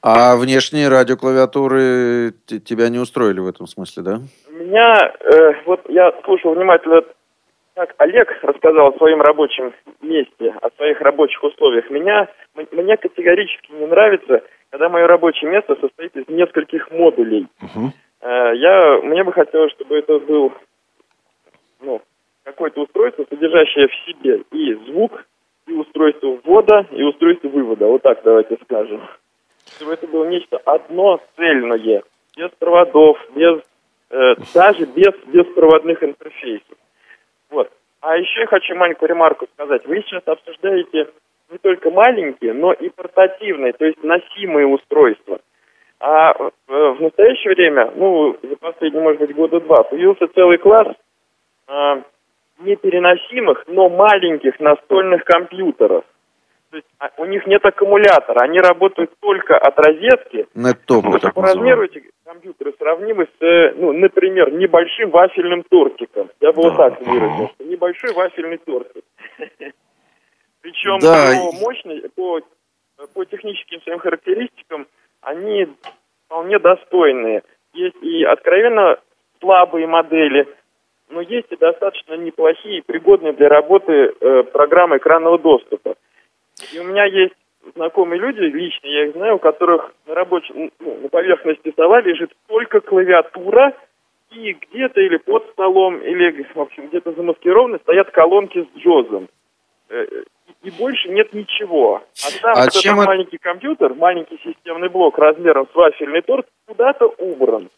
[0.02, 4.20] А внешние радиоклавиатуры тебя не устроили в этом смысле, да?
[4.50, 7.02] Меня, э, вот я слушал внимательно
[7.74, 9.72] как Олег рассказал о своем рабочем
[10.02, 12.28] месте, о своих рабочих условиях, меня,
[12.72, 17.46] мне категорически не нравится, когда мое рабочее место состоит из нескольких модулей.
[17.62, 18.54] Uh-huh.
[18.54, 20.52] Я, мне бы хотелось, чтобы это был
[21.80, 22.02] ну,
[22.44, 25.24] какое-то устройство, содержащее в себе и звук,
[25.66, 27.86] и устройство ввода, и устройство вывода.
[27.86, 29.00] Вот так давайте скажем.
[29.76, 32.02] Чтобы это было нечто одно цельное,
[32.36, 33.60] без проводов, без
[34.10, 36.76] э, даже без беспроводных интерфейсов.
[37.50, 37.70] Вот.
[38.00, 39.84] А еще я хочу маленькую ремарку сказать.
[39.86, 41.08] Вы сейчас обсуждаете
[41.50, 45.40] не только маленькие, но и портативные, то есть носимые устройства.
[45.98, 50.88] А э, в настоящее время, ну, за последние, может быть, года два, появился целый класс
[51.68, 52.02] э,
[52.60, 56.04] непереносимых, но маленьких настольных компьютеров.
[56.70, 60.46] То есть а, у них нет аккумулятора, они работают только от розетки.
[60.54, 66.30] Неттоп, Ну, так по размеру эти компьютеры сравнимы с, э, ну, например, небольшим вафельным тортиком.
[66.40, 67.54] Я бы вот так выразился.
[67.58, 69.04] Небольшой вафельный тортик.
[70.62, 71.32] Причем Да.
[71.34, 72.40] по мощности, по,
[73.14, 74.86] по техническим своим характеристикам,
[75.22, 75.66] они
[76.26, 77.42] вполне достойные.
[77.72, 78.98] Есть и откровенно
[79.40, 80.46] слабые модели,
[81.08, 85.96] но есть и достаточно неплохие, пригодные для работы э, программы экранного доступа.
[86.80, 87.34] У меня есть
[87.74, 92.32] знакомые люди, лично я их знаю, у которых на рабочем, ну, на поверхности стола лежит
[92.48, 93.74] только клавиатура,
[94.30, 99.28] и где-то или под столом, или, в общем, где-то замаскированы стоят колонки с джозом.
[99.88, 100.06] Э,
[100.62, 102.02] И больше нет ничего.
[102.22, 107.06] А там А этот чем маленький компьютер, маленький системный блок размером с вафельный торт куда-то
[107.06, 107.70] убран.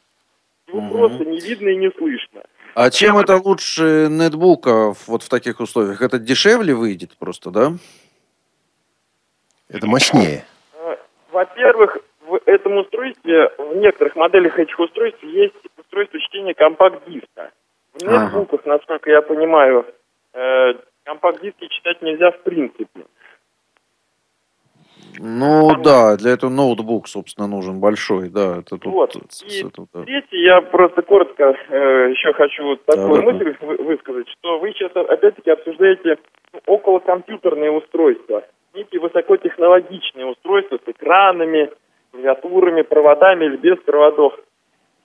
[0.69, 0.91] Его Мгм.
[0.91, 2.43] просто не видно и не слышно.
[2.75, 6.03] А чем это лучше нетбука вот в таких условиях?
[6.03, 7.73] Это дешевле выйдет просто, да?
[9.73, 10.45] Это мощнее.
[10.75, 10.97] Э,
[11.33, 17.51] Во-первых, в этом устройстве, в некоторых моделях этих устройств есть устройство чтения компакт-диска.
[17.95, 18.25] В Ага.
[18.27, 19.87] нетбуках, насколько я понимаю,
[20.35, 23.03] э, компакт-диски читать нельзя в принципе.
[25.19, 28.59] Ну да, для этого ноутбук, собственно, нужен большой, да.
[28.59, 29.15] Это тут Вот.
[29.29, 30.05] с- И с этого, да.
[30.05, 33.33] Третье, я просто коротко э, еще хочу вот такую Да-да-да.
[33.33, 36.17] мысль вы- высказать, что вы сейчас опять-таки обсуждаете
[36.55, 38.43] ну, околокомпьютерные устройства,
[38.75, 41.71] некие высокотехнологичные устройства с экранами,
[42.11, 44.39] клавиатурами, проводами или без проводов.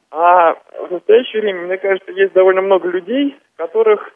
[0.09, 4.13] А в настоящее время, мне кажется, есть довольно много людей, которых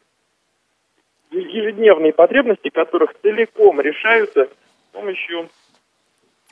[1.32, 5.50] ежедневные потребности которых целиком решаются с помощью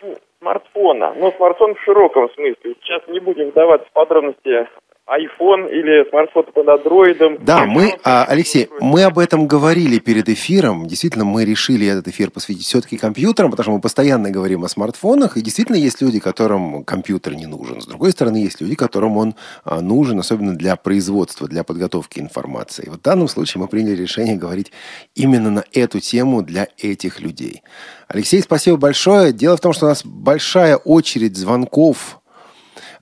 [0.01, 1.13] ну, смартфона.
[1.15, 2.75] Но смартфон в широком смысле.
[2.81, 4.67] Сейчас не будем вдаваться в подробности
[5.09, 7.37] iPhone или смартфон под андроидом.
[7.43, 10.87] Да, мы, а, Алексей, мы об этом говорили перед эфиром.
[10.87, 15.37] Действительно, мы решили этот эфир посвятить все-таки компьютерам, потому что мы постоянно говорим о смартфонах,
[15.37, 17.81] и действительно есть люди, которым компьютер не нужен.
[17.81, 22.87] С другой стороны, есть люди, которым он а, нужен, особенно для производства, для подготовки информации.
[22.89, 24.71] Вот в данном случае мы приняли решение говорить
[25.15, 27.63] именно на эту тему для этих людей.
[28.07, 29.33] Алексей, спасибо большое.
[29.33, 32.18] Дело в том, что у нас большая очередь звонков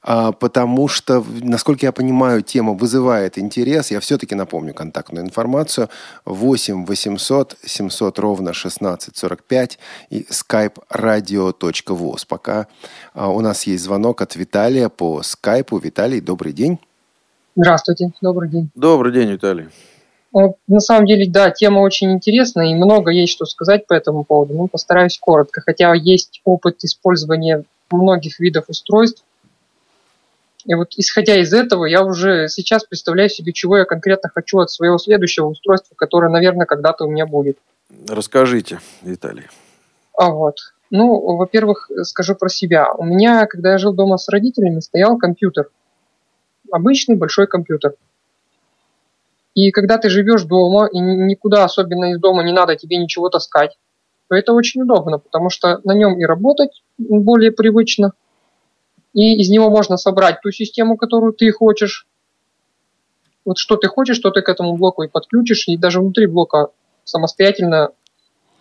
[0.07, 3.91] потому что, насколько я понимаю, тема вызывает интерес.
[3.91, 5.89] Я все-таки напомню контактную информацию.
[6.23, 9.79] 8 800 700 ровно 1645
[10.09, 12.25] и skype radio.voz.
[12.25, 12.67] Пока
[13.13, 15.77] а, у нас есть звонок от Виталия по скайпу.
[15.77, 16.79] Виталий, добрый день.
[17.57, 18.69] Здравствуйте, добрый день.
[18.75, 19.65] Добрый день, Виталий.
[20.31, 24.23] Вот, на самом деле, да, тема очень интересная, и много есть что сказать по этому
[24.23, 24.53] поводу.
[24.53, 29.23] Ну, постараюсь коротко, хотя есть опыт использования многих видов устройств.
[30.67, 34.69] И вот исходя из этого, я уже сейчас представляю себе, чего я конкретно хочу от
[34.69, 37.57] своего следующего устройства, которое, наверное, когда-то у меня будет.
[38.09, 39.45] Расскажите, Виталий.
[40.17, 40.57] А вот.
[40.91, 42.91] Ну, во-первых, скажу про себя.
[42.91, 45.69] У меня, когда я жил дома с родителями, стоял компьютер.
[46.69, 47.95] Обычный большой компьютер.
[49.55, 53.29] И когда ты живешь дома, и ни- никуда особенно из дома не надо тебе ничего
[53.29, 53.77] таскать,
[54.29, 58.11] то это очень удобно, потому что на нем и работать более привычно,
[59.17, 62.05] и из него можно собрать ту систему, которую ты хочешь.
[63.45, 66.67] Вот что ты хочешь, что ты к этому блоку и подключишь, и даже внутри блока
[67.03, 67.89] самостоятельно,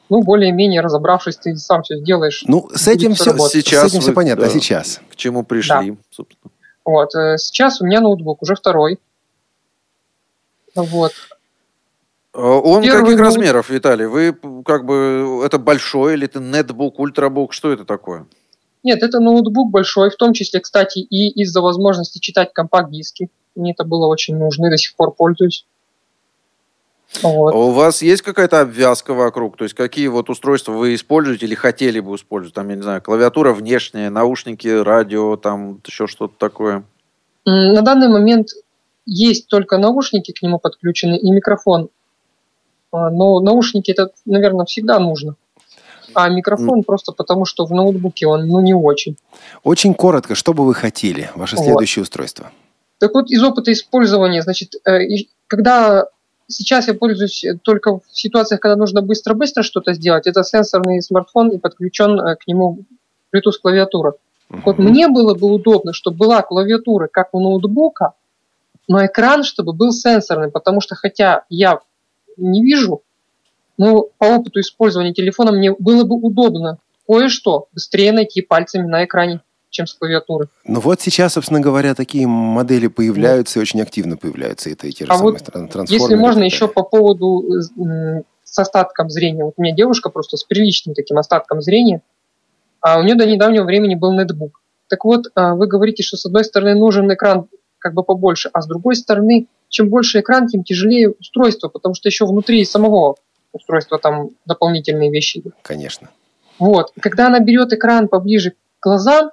[0.09, 2.43] ну, более-менее разобравшись, ты сам все сделаешь.
[2.47, 3.67] Ну, с этим все, работать.
[3.67, 4.47] с этим все понятно.
[4.47, 5.03] А да, сейчас?
[5.11, 6.51] К чему пришли, собственно.
[6.87, 8.99] Вот, э, сейчас у меня ноутбук, уже второй.
[10.75, 11.13] Вот.
[12.33, 14.07] А Он Первый каких ноут- размеров, Виталий?
[14.07, 14.35] Вы
[14.65, 17.53] как бы это большой или это нетбук, ультрабук?
[17.53, 18.27] Что это такое?
[18.87, 23.31] Нет, это ноутбук большой, в том числе, кстати, и из-за возможности читать компакт-диски.
[23.57, 25.67] Мне это было очень нужно и до сих пор пользуюсь.
[27.21, 27.53] Вот.
[27.53, 29.57] А у вас есть какая-то обвязка вокруг?
[29.57, 32.55] То есть какие вот устройства вы используете или хотели бы использовать?
[32.55, 36.85] Там, я не знаю, клавиатура внешняя, наушники, радио, там еще что-то такое.
[37.45, 38.51] На данный момент
[39.05, 41.89] есть только наушники к нему подключены и микрофон.
[42.93, 45.35] А, Но наушники это, наверное, всегда нужно.
[46.17, 49.19] А микрофон просто потому, что в ноутбуке он ну, не очень.
[49.63, 51.65] Очень коротко, что бы вы хотели, ваше Вот.
[51.65, 52.51] следующее устройство?
[52.99, 55.01] Так вот, из опыта использования, значит, э,
[55.47, 56.07] когда
[56.49, 61.59] сейчас я пользуюсь только в ситуациях, когда нужно быстро-быстро что-то сделать, это сенсорный смартфон и
[61.59, 62.85] подключен э, к нему
[63.35, 64.15] Bluetooth клавиатура.
[64.49, 68.13] Вот мне было бы удобно, чтобы была клавиатура, как у ноутбука,
[68.89, 71.81] но экран, чтобы был сенсорный, потому что хотя я
[72.37, 73.03] не вижу,
[73.79, 79.41] но по опыту использования телефона мне было бы удобно кое-что быстрее найти пальцами на экране,
[79.71, 80.49] чем с клавиатуры.
[80.65, 84.71] Ну вот сейчас, собственно говоря, такие модели появляются и очень активно появляются.
[84.71, 85.93] Это эти же А самые вот тран- трансформеры.
[85.95, 87.45] Если и можно еще по поводу
[87.79, 89.45] м, с остатком зрения.
[89.45, 92.01] Вот у меня девушка просто с приличным таким остатком зрения,
[92.81, 94.61] а у нее до недавнего времени был нетбук.
[94.89, 97.49] Так вот, а, вы говорите, что с одной стороны нужен экран
[97.79, 102.09] как бы побольше, а с другой стороны, чем больше экран, тем тяжелее устройство, потому что
[102.09, 103.17] еще внутри самого
[103.57, 105.43] устройства там дополнительные вещи.
[105.63, 106.11] Конечно.
[106.59, 106.93] Вот.
[107.01, 109.31] Когда она берет экран поближе к глазам,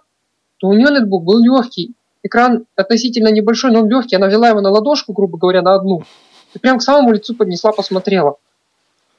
[0.57, 1.93] то у нее нетбук был легкий.
[2.23, 4.15] Экран относительно небольшой, но он легкий.
[4.15, 6.03] Она взяла его на ладошку, грубо говоря, на одну.
[6.53, 8.37] И прям к самому лицу поднесла, посмотрела.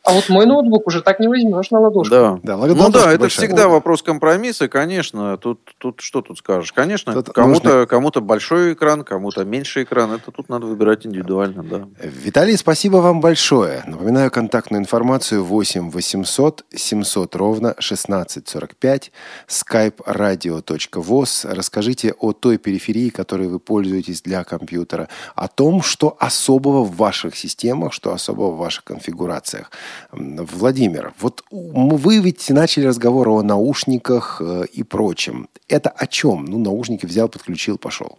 [0.05, 2.11] А вот мой ноутбук уже так не возьмешь на ладошку.
[2.15, 2.39] Да.
[2.43, 5.39] Да, Ну да, это всегда вопрос компромисса, конечно.
[5.39, 6.73] Тут, тут что тут скажешь?
[6.73, 10.13] Конечно, Тут кому-то нужно- кому-то большой экран, кому-то меньше экран.
[10.13, 11.89] Это тут надо выбирать индивидуально, да.
[12.03, 13.83] Виталий, спасибо вам большое.
[13.87, 19.11] Напоминаю контактную информацию 8 800 700 ровно 1645
[19.49, 21.47] skype radio.voz.
[21.51, 27.37] Расскажите о той периферии, которой вы пользуетесь для компьютера, о том, что особого в ваших
[27.37, 29.71] системах, что особого в ваших конфигурациях.
[30.13, 35.49] Владимир, вот вы ведь начали разговор о наушниках э, и прочем.
[35.69, 36.45] Это о чем?
[36.45, 38.19] Ну, наушники взял, подключил, пошел.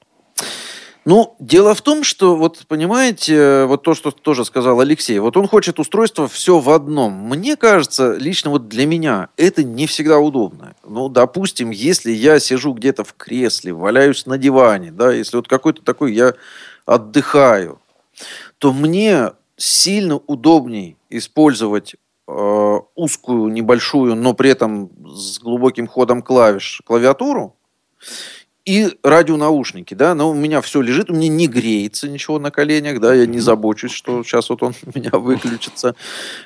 [1.05, 5.47] Ну, дело в том, что, вот понимаете, вот то, что тоже сказал Алексей, вот он
[5.47, 7.13] хочет устройство все в одном.
[7.13, 10.75] Мне кажется, лично вот для меня это не всегда удобно.
[10.83, 15.83] Ну, допустим, если я сижу где-то в кресле, валяюсь на диване, да, если вот какой-то
[15.83, 16.33] такой я
[16.87, 17.79] отдыхаю,
[18.57, 21.95] то мне сильно удобней использовать
[22.27, 27.55] э, узкую, небольшую, но при этом с глубоким ходом клавиш клавиатуру,
[28.65, 32.99] и радионаушники, да, но у меня все лежит, у меня не греется ничего на коленях,
[32.99, 35.95] да, я не забочусь, что сейчас вот он у меня выключится.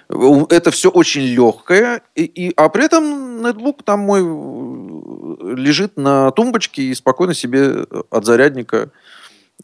[0.09, 6.31] Это все очень легкое, и, и- а при этом нетбук там мой э, лежит на
[6.31, 8.89] тумбочке и спокойно себе от зарядника э,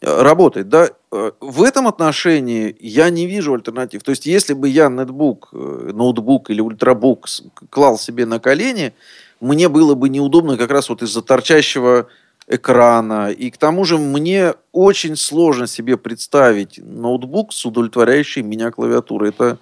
[0.02, 0.90] работает, да.
[1.12, 4.04] Э, В этом отношении я не вижу альтернатив.
[4.04, 7.28] То есть, если бы я нетбук, э, ноутбук или ультрабук
[7.70, 8.94] клал себе на колени,
[9.40, 12.08] мне было бы неудобно как раз вот из-за торчащего
[12.48, 13.32] экрана.
[13.32, 19.30] И к тому же мне очень сложно себе представить ноутбук с удовлетворяющей меня клавиатурой.
[19.30, 19.58] Это,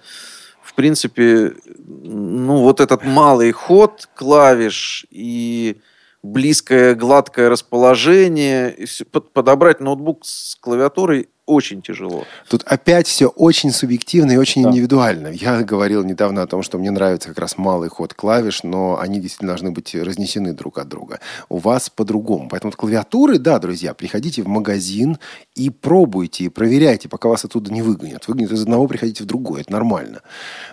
[0.62, 5.76] в принципе, ну, вот этот малый ход клавиш и
[6.24, 8.74] близкое гладкое расположение.
[9.32, 12.24] Подобрать ноутбук с клавиатурой очень тяжело.
[12.48, 15.28] Тут опять все очень субъективно и очень индивидуально.
[15.28, 19.20] Я говорил недавно о том, что мне нравится как раз малый ход клавиш, но они
[19.20, 21.20] действительно должны быть разнесены друг от друга.
[21.50, 22.48] У вас по-другому.
[22.48, 25.18] Поэтому вот клавиатуры, да, друзья, приходите в магазин
[25.54, 28.26] и пробуйте, и проверяйте, пока вас оттуда не выгонят.
[28.26, 29.60] Выгонят из одного, приходите в другой.
[29.60, 30.22] Это нормально.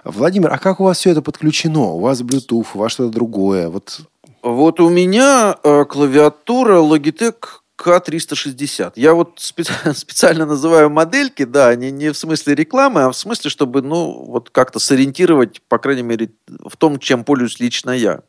[0.06, 1.92] Владимир, а как у вас все это подключено?
[1.92, 3.68] У вас Bluetooth, у вас что-то другое?
[3.68, 4.00] Вот
[4.44, 8.94] Вот у меня э, клавиатура Logitech K360.
[8.96, 13.50] Я вот спе- специально называю модельки, да, не, не в смысле рекламы, а в смысле,
[13.50, 18.22] чтобы, ну, вот как-то сориентировать, по крайней мере, в том, чем пользуюсь лично я.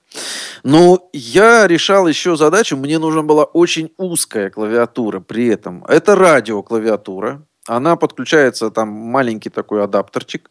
[0.64, 5.84] Но я решал еще задачу, мне нужна была очень узкая клавиатура при этом.
[5.86, 7.42] Это радиоклавиатура.
[7.66, 10.50] Она подключается, там маленький такой адаптерчик.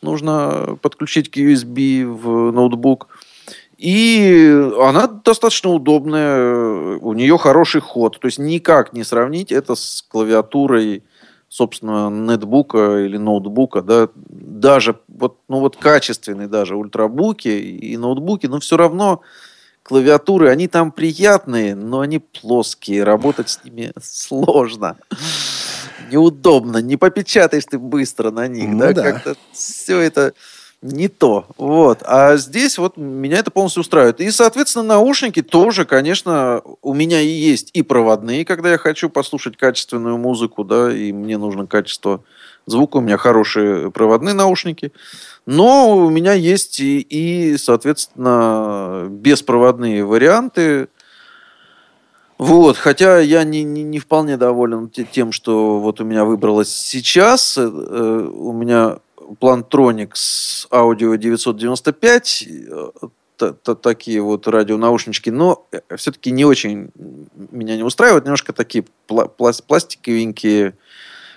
[0.00, 3.08] Нужно подключить к USB в ноутбук.
[3.82, 8.16] И она достаточно удобная, у нее хороший ход.
[8.20, 11.02] То есть никак не сравнить это с клавиатурой,
[11.48, 13.82] собственно, нетбука или ноутбука.
[13.82, 14.08] Да?
[14.14, 19.22] Даже вот, ну вот качественные даже ультрабуки и ноутбуки, но все равно
[19.82, 23.02] клавиатуры, они там приятные, но они плоские.
[23.02, 24.96] Работать с ними сложно.
[26.08, 26.78] Неудобно.
[26.78, 28.68] Не попечатаешь ты быстро на них.
[28.68, 28.92] Ну да?
[28.92, 29.02] да.
[29.02, 30.34] Как-то все это
[30.82, 31.46] не то.
[31.56, 32.02] Вот.
[32.02, 34.20] А здесь вот меня это полностью устраивает.
[34.20, 39.56] И, соответственно, наушники тоже, конечно, у меня и есть и проводные, когда я хочу послушать
[39.56, 42.24] качественную музыку, да, и мне нужно качество
[42.66, 42.96] звука.
[42.96, 44.92] У меня хорошие проводные наушники.
[45.46, 50.88] Но у меня есть и, и соответственно, беспроводные варианты.
[52.38, 56.74] Вот, хотя я не, не, не вполне доволен те- тем, что вот у меня выбралось
[56.74, 57.56] сейчас.
[57.56, 58.98] Э, у меня
[59.40, 62.90] Plantronics Audio 995, э,
[63.36, 65.66] та- та- такие вот радионаушнички, но
[65.96, 66.90] все-таки не очень
[67.50, 70.74] меня не устраивают, немножко такие пла- плас- пластиковенькие,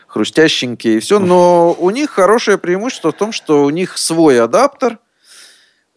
[0.07, 4.99] хрустященькие и все, но у них хорошее преимущество в том, что у них свой адаптер,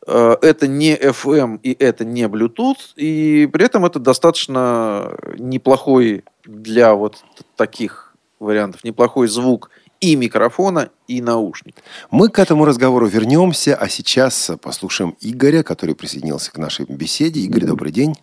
[0.06, 6.94] э, это не FM и это не Bluetooth, и при этом это достаточно неплохой для
[6.94, 7.22] вот
[7.56, 9.70] таких вариантов, неплохой звук
[10.00, 11.82] и микрофона, и наушников.
[12.10, 17.40] Мы к этому разговору вернемся, а сейчас послушаем Игоря, который присоединился к нашей беседе.
[17.40, 18.14] Игорь, добрый день.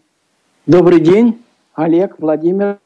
[0.66, 1.42] Добрый день,
[1.74, 2.80] Олег, Владимир.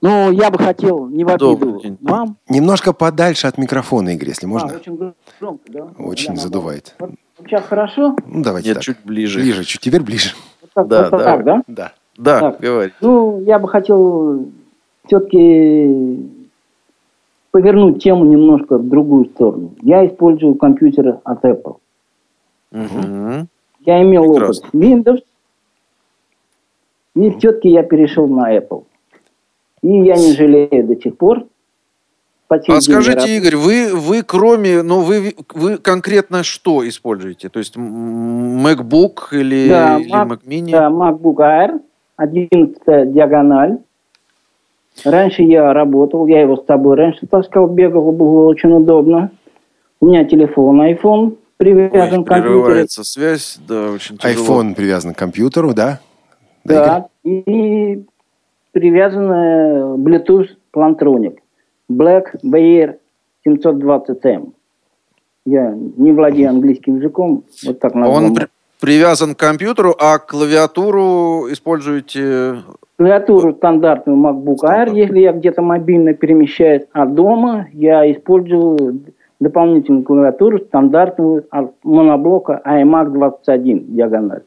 [0.00, 2.36] Ну, я бы хотел не в обиду вам.
[2.48, 4.72] Немножко подальше от микрофона, Игорь, если можно.
[4.72, 5.84] А, очень громко, да?
[5.98, 6.94] Очень Я задувает.
[6.98, 7.10] Вот
[7.46, 8.16] сейчас хорошо?
[8.26, 8.84] Ну, давайте Нет, так.
[8.84, 9.40] чуть ближе.
[9.40, 10.30] Ближе, чуть теперь ближе.
[10.62, 11.24] Вот так, Да, вот да.
[11.24, 11.62] так, да?
[11.66, 11.92] Да.
[12.16, 12.60] Да, Так.
[12.60, 12.92] говори.
[13.00, 14.46] Ну, я бы хотел
[15.06, 16.30] все-таки
[17.58, 19.74] повернуть тему немножко в другую сторону.
[19.80, 21.76] Я использую компьютер от Apple.
[22.72, 23.46] Мгм.
[23.86, 24.68] Я имел Прекрасно.
[24.70, 25.22] опыт Windows,
[27.14, 28.82] и все-таки я перешел на Apple.
[29.82, 31.44] И я не жалею до сих пор.
[32.48, 37.48] А скажите, Игорь, вы, вы кроме, ну вы, вы конкретно что используете?
[37.50, 40.70] То есть MacBook или, Да, или Mac- Mac Mini?
[40.72, 41.80] Да, MacBook Air,
[42.16, 43.78] 11 диагональ.
[45.04, 49.30] Раньше я работал, я его с собой раньше таскал, бегал, было очень удобно.
[50.00, 52.62] У меня телефон iPhone привязан Ой, к компьютеру.
[52.64, 54.62] прерывается связь, да, очень тяжело.
[54.62, 56.00] iPhone привязан к компьютеру, да?
[56.64, 58.02] Да, и
[58.72, 59.30] привязан
[60.04, 61.38] Bluetooth Plantronic
[61.90, 62.96] Black Bear
[63.46, 64.52] 720M.
[65.46, 68.16] Я не владею английским языком, вот так назвал.
[68.24, 68.48] Он при-
[68.80, 72.62] привязан к компьютеру, а клавиатуру используете...
[72.96, 79.00] Клавиатуру стандартную MacBook Air, если я где-то мобильно перемещаюсь, а дома я использую
[79.40, 84.42] дополнительную клавиатуру стандартную от моноблока iMac 21 диагональ.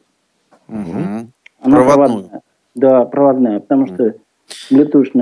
[0.66, 1.32] Мгм.
[1.62, 2.08] Она Проводную.
[2.08, 2.40] проводная.
[2.74, 4.14] Да, проводная, потому что
[4.70, 5.12] Bluetooth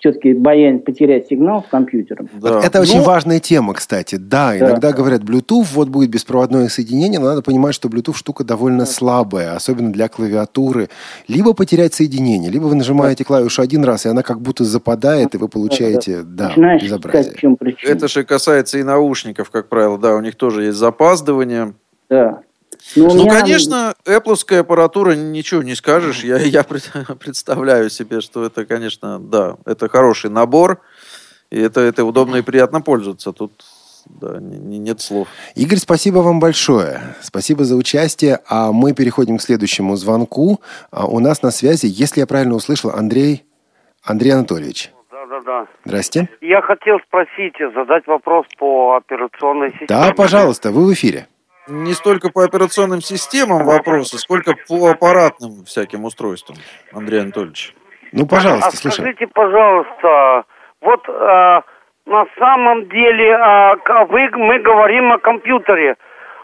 [0.00, 2.28] все-таки боязнь потерять сигнал с компьютером.
[2.40, 2.60] Да.
[2.64, 4.16] Это очень Ну, важная тема, кстати.
[4.16, 4.58] Да, Да.
[4.70, 9.54] иногда говорят Bluetooth, вот будет беспроводное соединение, но надо понимать, что Bluetooth штука довольно слабая,
[9.54, 10.88] особенно для клавиатуры.
[11.28, 15.38] Либо потерять соединение, либо вы нажимаете клавишу один раз, и она как будто западает, и
[15.38, 17.22] вы получаете, да, Начинаешь безобразие.
[17.22, 17.90] искать, в чем причина.
[17.90, 21.74] Это же касается и наушников, как правило, да, у них тоже есть запаздывание.
[22.08, 22.40] Да.
[22.96, 26.24] Ну, Ну, меня- конечно, Apple аппаратура, ничего не скажешь.
[26.24, 30.80] Я, я пред- представляю себе, что это, конечно, да, это хороший набор.
[31.50, 33.32] И это, это удобно и приятно пользоваться.
[33.32, 33.64] Тут
[34.06, 35.28] да, не- не- нет слов.
[35.54, 37.00] Игорь, спасибо вам большое.
[37.22, 38.40] Спасибо за участие.
[38.48, 40.60] А мы переходим к следующему звонку.
[40.90, 43.44] А У нас на связи, если я правильно услышал, Андрей,
[44.02, 44.92] Андрей Анатольевич.
[45.10, 45.66] Да, да, да.
[45.84, 46.28] Здрасте.
[46.40, 49.86] Я хотел спросить, задать вопрос по операционной системе.
[49.88, 51.26] Да, пожалуйста, вы в эфире.
[51.68, 56.56] Не столько по операционным системам вопросы, сколько по аппаратным всяким устройствам,
[56.92, 57.74] Андрей Анатольевич.
[58.12, 58.94] Ну, пожалуйста, а слушай.
[58.94, 60.44] скажите, пожалуйста,
[60.80, 61.62] вот а,
[62.06, 65.96] на самом деле а, к- вы, мы говорим о компьютере.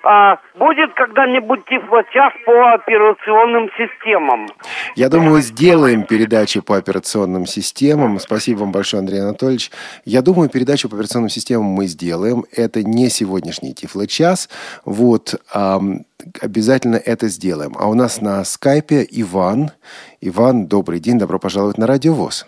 [0.09, 4.46] А будет когда-нибудь тифлочас по операционным системам?
[4.94, 8.20] Я думаю, сделаем передачи по операционным системам.
[8.20, 9.72] Спасибо вам большое, Андрей Анатольевич.
[10.04, 12.44] Я думаю, передачу по операционным системам мы сделаем.
[12.52, 14.48] Это не сегодняшний Тифло-час.
[14.84, 16.02] Вот, ам,
[16.40, 17.74] обязательно это сделаем.
[17.76, 19.72] А у нас на скайпе Иван.
[20.20, 22.46] Иван, добрый день, добро пожаловать на Радио ВОЗ.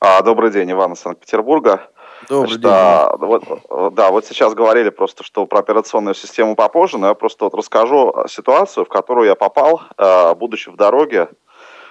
[0.00, 1.82] А, добрый день, Иван из Санкт-Петербурга.
[2.28, 2.70] Добрый Значит, день.
[2.72, 7.44] а, вот, да, вот сейчас говорили просто, что про операционную систему попозже, но я просто
[7.44, 11.28] вот расскажу ситуацию, в которую я попал, э, будучи в дороге,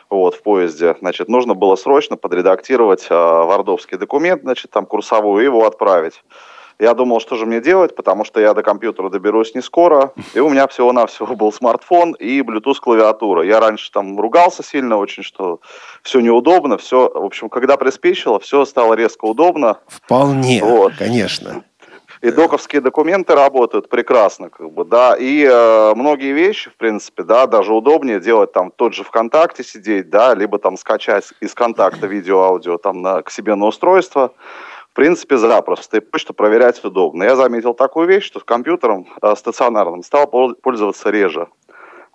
[0.10, 0.96] вот, в поезде.
[1.00, 6.24] Значит, нужно было срочно подредактировать э, вардовский документ, значит, там курсовую, и его отправить.
[6.80, 10.40] Я думал, что же мне делать, потому что я до компьютера доберусь не скоро, и
[10.40, 13.44] у меня всего-навсего был смартфон и Bluetooth клавиатура.
[13.44, 15.60] Я раньше там ругался сильно очень, что
[16.04, 19.80] все неудобно, все, в общем, когда приспичило, все стало резко удобно.
[19.88, 20.94] Вполне, Вот.
[20.98, 21.64] конечно.
[22.22, 27.46] И доковские документы работают прекрасно, как бы, да, и э, многие вещи, в принципе, да,
[27.46, 32.78] даже удобнее делать там тот же ВКонтакте сидеть, да, либо там скачать из контакта видео-аудио
[32.78, 34.34] там на, к себе на устройство,
[34.98, 37.24] принципе, запросто, и почту проверять удобно.
[37.24, 41.48] Я заметил такую вещь, что с компьютером э, стационарным стал пол- пользоваться реже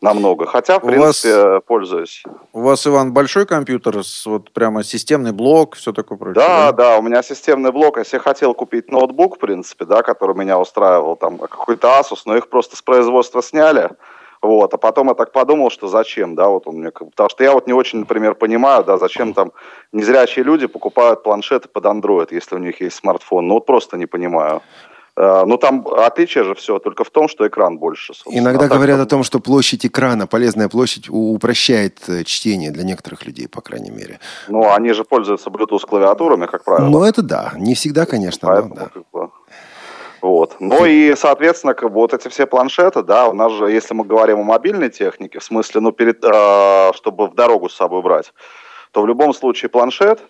[0.01, 2.25] намного, хотя, в У вас- принципе, э, пользуюсь.
[2.53, 6.35] У вас, Иван, большой компьютер, с вот прямо системный блок, все такое прочее?
[6.45, 7.99] Да, да, у меня системный блок.
[7.99, 12.37] Если я хотел купить ноутбук, в принципе, да, который меня устраивал, там какой-то Asus, но
[12.37, 13.91] их просто с производства сняли.
[14.43, 17.53] Вот, а потом я так подумал, что зачем, да, вот он мне, потому что я
[17.53, 19.53] вот не очень, например, понимаю, да, зачем там
[19.93, 24.07] незрячие люди покупают планшеты под Android, если у них есть смартфон, ну вот просто не
[24.07, 24.61] понимаю.
[25.17, 28.15] Э, Ну там отличие же все только в том, что экран больше.
[28.15, 28.39] собственно.
[28.43, 32.83] Иногда А говорят там- о том, что площадь экрана, полезная площадь, упрощает э, чтение для
[32.83, 34.19] некоторых людей, по крайней мере.
[34.49, 36.89] Ну, они же пользуются Bluetooth клавиатурами, как правило.
[36.89, 38.89] Но это да, не всегда, конечно, но Поэтому, да.
[38.93, 39.31] как бы,
[40.23, 40.57] Вот.
[40.61, 44.05] Ну и, соответственно, как бы вот эти все планшеты, да, у нас же, если мы
[44.05, 48.33] говорим о мобильной технике, в смысле, ну, перед, э, чтобы в дорогу с собой брать,
[48.93, 50.21] то в любом случае планшет,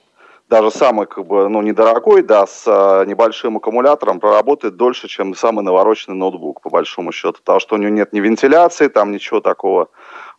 [0.53, 5.65] даже самый, как бы, ну, недорогой, да, с э, небольшим аккумулятором проработает дольше, чем самый
[5.65, 9.89] навороченный ноутбук, по большому счету, потому что у него нет ни вентиляции, там ничего такого.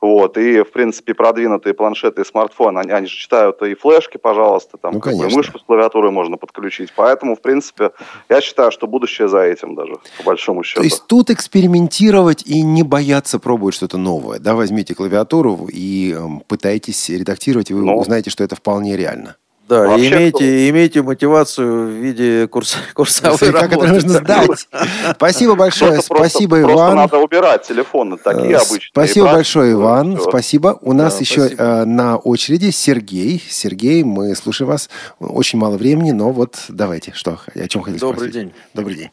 [0.02, 4.78] Вот, и, в принципе, продвинутые планшеты и смартфоны, они, они же читают и флешки, пожалуйста,
[4.78, 5.38] там, Ну, как бы, конечно.
[5.38, 6.94] мышку с клавиатурой можно подключить.
[6.96, 7.92] Поэтому, в принципе,
[8.30, 10.82] я считаю, что будущее за этим даже, по большому счету.
[10.82, 14.40] То есть тут экспериментировать и не бояться пробовать что-то новое.
[14.40, 17.98] Да, возьмите клавиатуру и эм, пытайтесь редактировать, и вы Ну.
[17.98, 19.38] узнаете, что это вполне реально.
[19.74, 23.76] Да, и Вообще, имейте, имейте мотивацию в виде курс, курсовой Старика, работы.
[23.76, 24.68] который нужно сдать.
[25.16, 25.92] Спасибо большое.
[25.94, 26.96] Просто- просто- Спасибо, просто Иван.
[26.96, 28.90] надо убирать телефоны, такие Э, обычные.
[28.92, 30.18] Спасибо большое, Иван.
[30.18, 30.30] всё.
[30.30, 30.78] Спасибо.
[30.82, 31.64] У нас Да, еще спасибо.
[31.64, 33.40] э, на очереди Сергей.
[33.50, 34.90] Сергей, мы слушаем вас.
[35.20, 37.12] Очень мало времени, но вот давайте.
[37.16, 38.34] Что, о чем хотели Добрый спросить?
[38.34, 38.54] день.
[38.76, 39.10] Добрый день.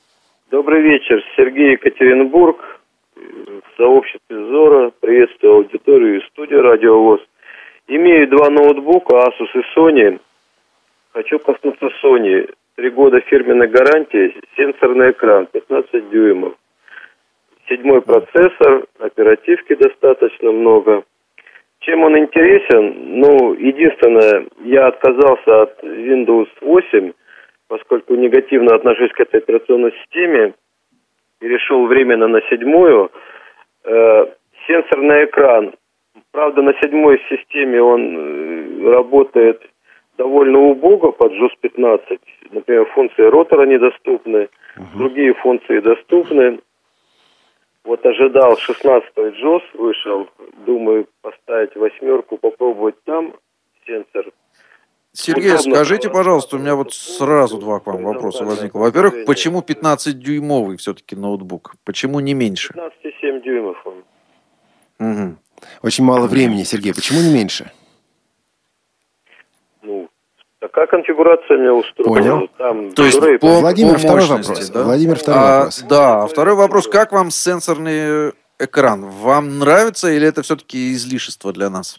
[0.51, 1.23] Добрый вечер.
[1.37, 2.59] Сергей Екатеринбург,
[3.17, 4.91] в сообществе ЗОРа.
[5.01, 7.21] Приветствую аудиторию и студию Радиовоз.
[7.89, 10.21] Имею два ноутбука, Asus и Sony.
[11.13, 12.53] Хочу коснуться Sony.
[12.77, 16.55] Три года фирменной гарантии, сенсорный экран, 15 дюймов.
[17.69, 21.03] Седьмой процессор, оперативки достаточно много.
[21.81, 23.19] Чем он интересен?
[23.21, 27.13] Ну, единственное, я отказался от Windows 8,
[27.69, 30.55] поскольку негативно отношусь к этой операционной системе
[31.41, 33.11] перешел временно на седьмую.
[33.85, 34.27] Э,
[34.67, 35.75] сенсорный экран.
[36.33, 39.61] Правда, на седьмой системе он э, работает
[40.21, 42.21] довольно убого под JOS 15.
[42.51, 44.49] Например, функции ротора недоступны,
[44.95, 46.61] другие функции доступны.
[47.85, 50.29] Вот ожидал 16-й JOS, вышел.
[50.67, 53.33] Думаю, поставить восьмерку, попробовать там
[53.87, 54.27] сенсор.
[55.13, 55.75] Сергей, Удобно.
[55.75, 58.81] скажите, пожалуйста, у меня вот сразу два к вам вопроса возникло.
[58.81, 61.73] Во-первых, почему 15-дюймовый все-таки ноутбук?
[61.85, 62.75] Почему не меньше?
[62.75, 64.05] 15,7 дюймов он.
[64.99, 65.39] Мгм.
[65.83, 66.95] Очень мало времени, Сергей.
[66.95, 67.73] Почему не меньше?
[70.63, 72.15] Ну, такая конфигурация меня устроила.
[72.15, 72.49] Понял.
[72.59, 74.71] Там То есть дюрей по, Владимир, по второй вопрос.
[74.71, 74.83] да?
[74.83, 75.85] Владимир, второй А, вопрос.
[75.89, 76.89] Да, второй вопрос.
[76.89, 79.05] Как вам сенсорный экран?
[79.05, 81.99] Вам нравится или это все-таки излишество для нас?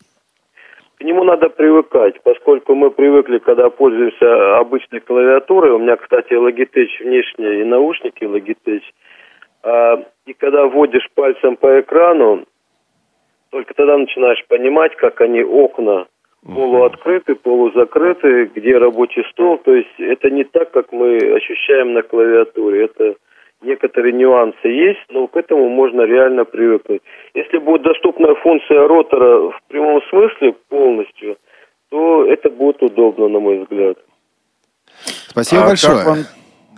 [1.00, 5.72] К нему надо привыкать, поскольку мы привыкли, когда пользуемся обычной клавиатурой.
[5.72, 8.84] У меня, кстати, Logitech внешние и наушники Logitech.
[9.64, 12.46] А, и когда вводишь пальцем по экрану,
[13.50, 16.06] только тогда начинаешь понимать, как они окна
[16.46, 19.58] полуоткрыты, полузакрыты, где рабочий стол.
[19.60, 22.86] То есть это не так, как мы ощущаем на клавиатуре.
[22.86, 23.16] Это
[23.62, 27.02] некоторые нюансы есть, но к этому можно реально привыкнуть.
[27.34, 31.38] Если будет доступна функция ротора в прямом смысле полностью,
[31.90, 33.98] то это будет удобно, на мой взгляд.
[35.30, 35.98] Спасибо А большое.
[35.98, 36.18] Как вам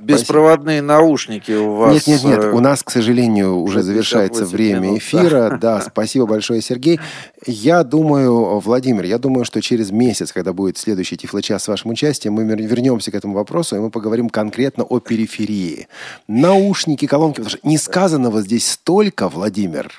[0.02, 1.94] беспроводные наушники у вас?
[1.94, 2.44] Нет, нет, нет.
[2.46, 5.58] э, У нас, к сожалению, уже 60-80 завершается время минут, эфира.
[5.62, 7.00] Да, спасибо большое, Сергей.
[7.46, 12.34] Я думаю, Владимир, я думаю, что через месяц, когда будет следующий Тифлочас с вашим участием,
[12.34, 15.88] мы вер- вернемся к этому вопросу, и мы поговорим конкретно о периферии.
[16.28, 17.38] Наушники, колонки.
[17.38, 19.92] Потому что несказанного здесь столько, Владимир.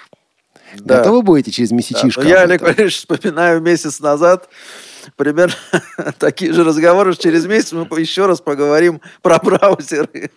[0.77, 0.99] Да.
[0.99, 2.23] Готовы будете через Да, месячишко?
[2.23, 2.63] но я, об Олег?
[2.63, 4.49] Валерьевич, вспоминаю месяц назад
[5.17, 5.55] примерно
[6.19, 7.13] такие же разговоры.
[7.13, 10.31] что Через месяц мы еще раз поговорим про браузеры.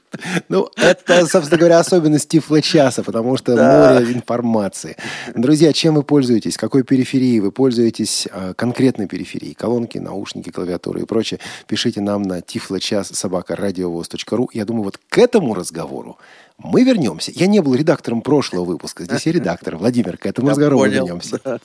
[0.50, 3.94] Ну, это, собственно говоря, особенность Тифло-часа, потому что Да.
[4.00, 4.96] море информации.
[5.36, 6.58] Друзья, чем вы пользуетесь?
[6.58, 8.28] Какой периферией вы пользуетесь?
[8.32, 9.54] э, Конкретной периферией?
[9.54, 11.40] Колонки, наушники, клавиатуры и прочее.
[11.68, 14.50] Пишите нам на tifloчас собака радиовоз.ру.
[14.54, 16.18] Я думаю, вот к этому разговору
[16.58, 17.32] мы вернемся.
[17.36, 19.04] Я не был редактором прошлого выпуска.
[19.04, 19.78] Здесь я редактор.
[19.78, 21.40] Владимир, к этому Я разговору мы вернемся.
[21.44, 21.60] да.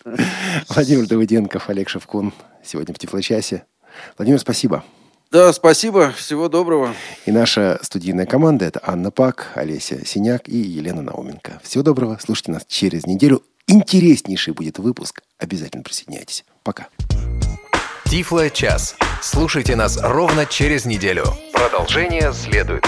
[0.69, 2.33] Владимир Давыденков, Олег Шевкун.
[2.65, 3.63] Сегодня в Тифло-часе.
[4.19, 4.85] Владимир, спасибо.
[5.31, 6.13] Да, спасибо.
[6.13, 6.95] Всего доброго.
[7.25, 11.59] И наша студийная команда– это Анна Пак, Олеся Синяк и Елена Науменко.
[11.63, 12.19] Всего доброго.
[12.23, 13.43] Слушайте нас через неделю.
[13.67, 15.23] Интереснейший будет выпуск.
[15.39, 16.45] Обязательно присоединяйтесь.
[16.63, 16.89] Пока.
[18.05, 18.95] Тифло час.
[19.23, 21.25] Слушайте нас ровно через неделю.
[21.55, 22.85] Продолжение следует.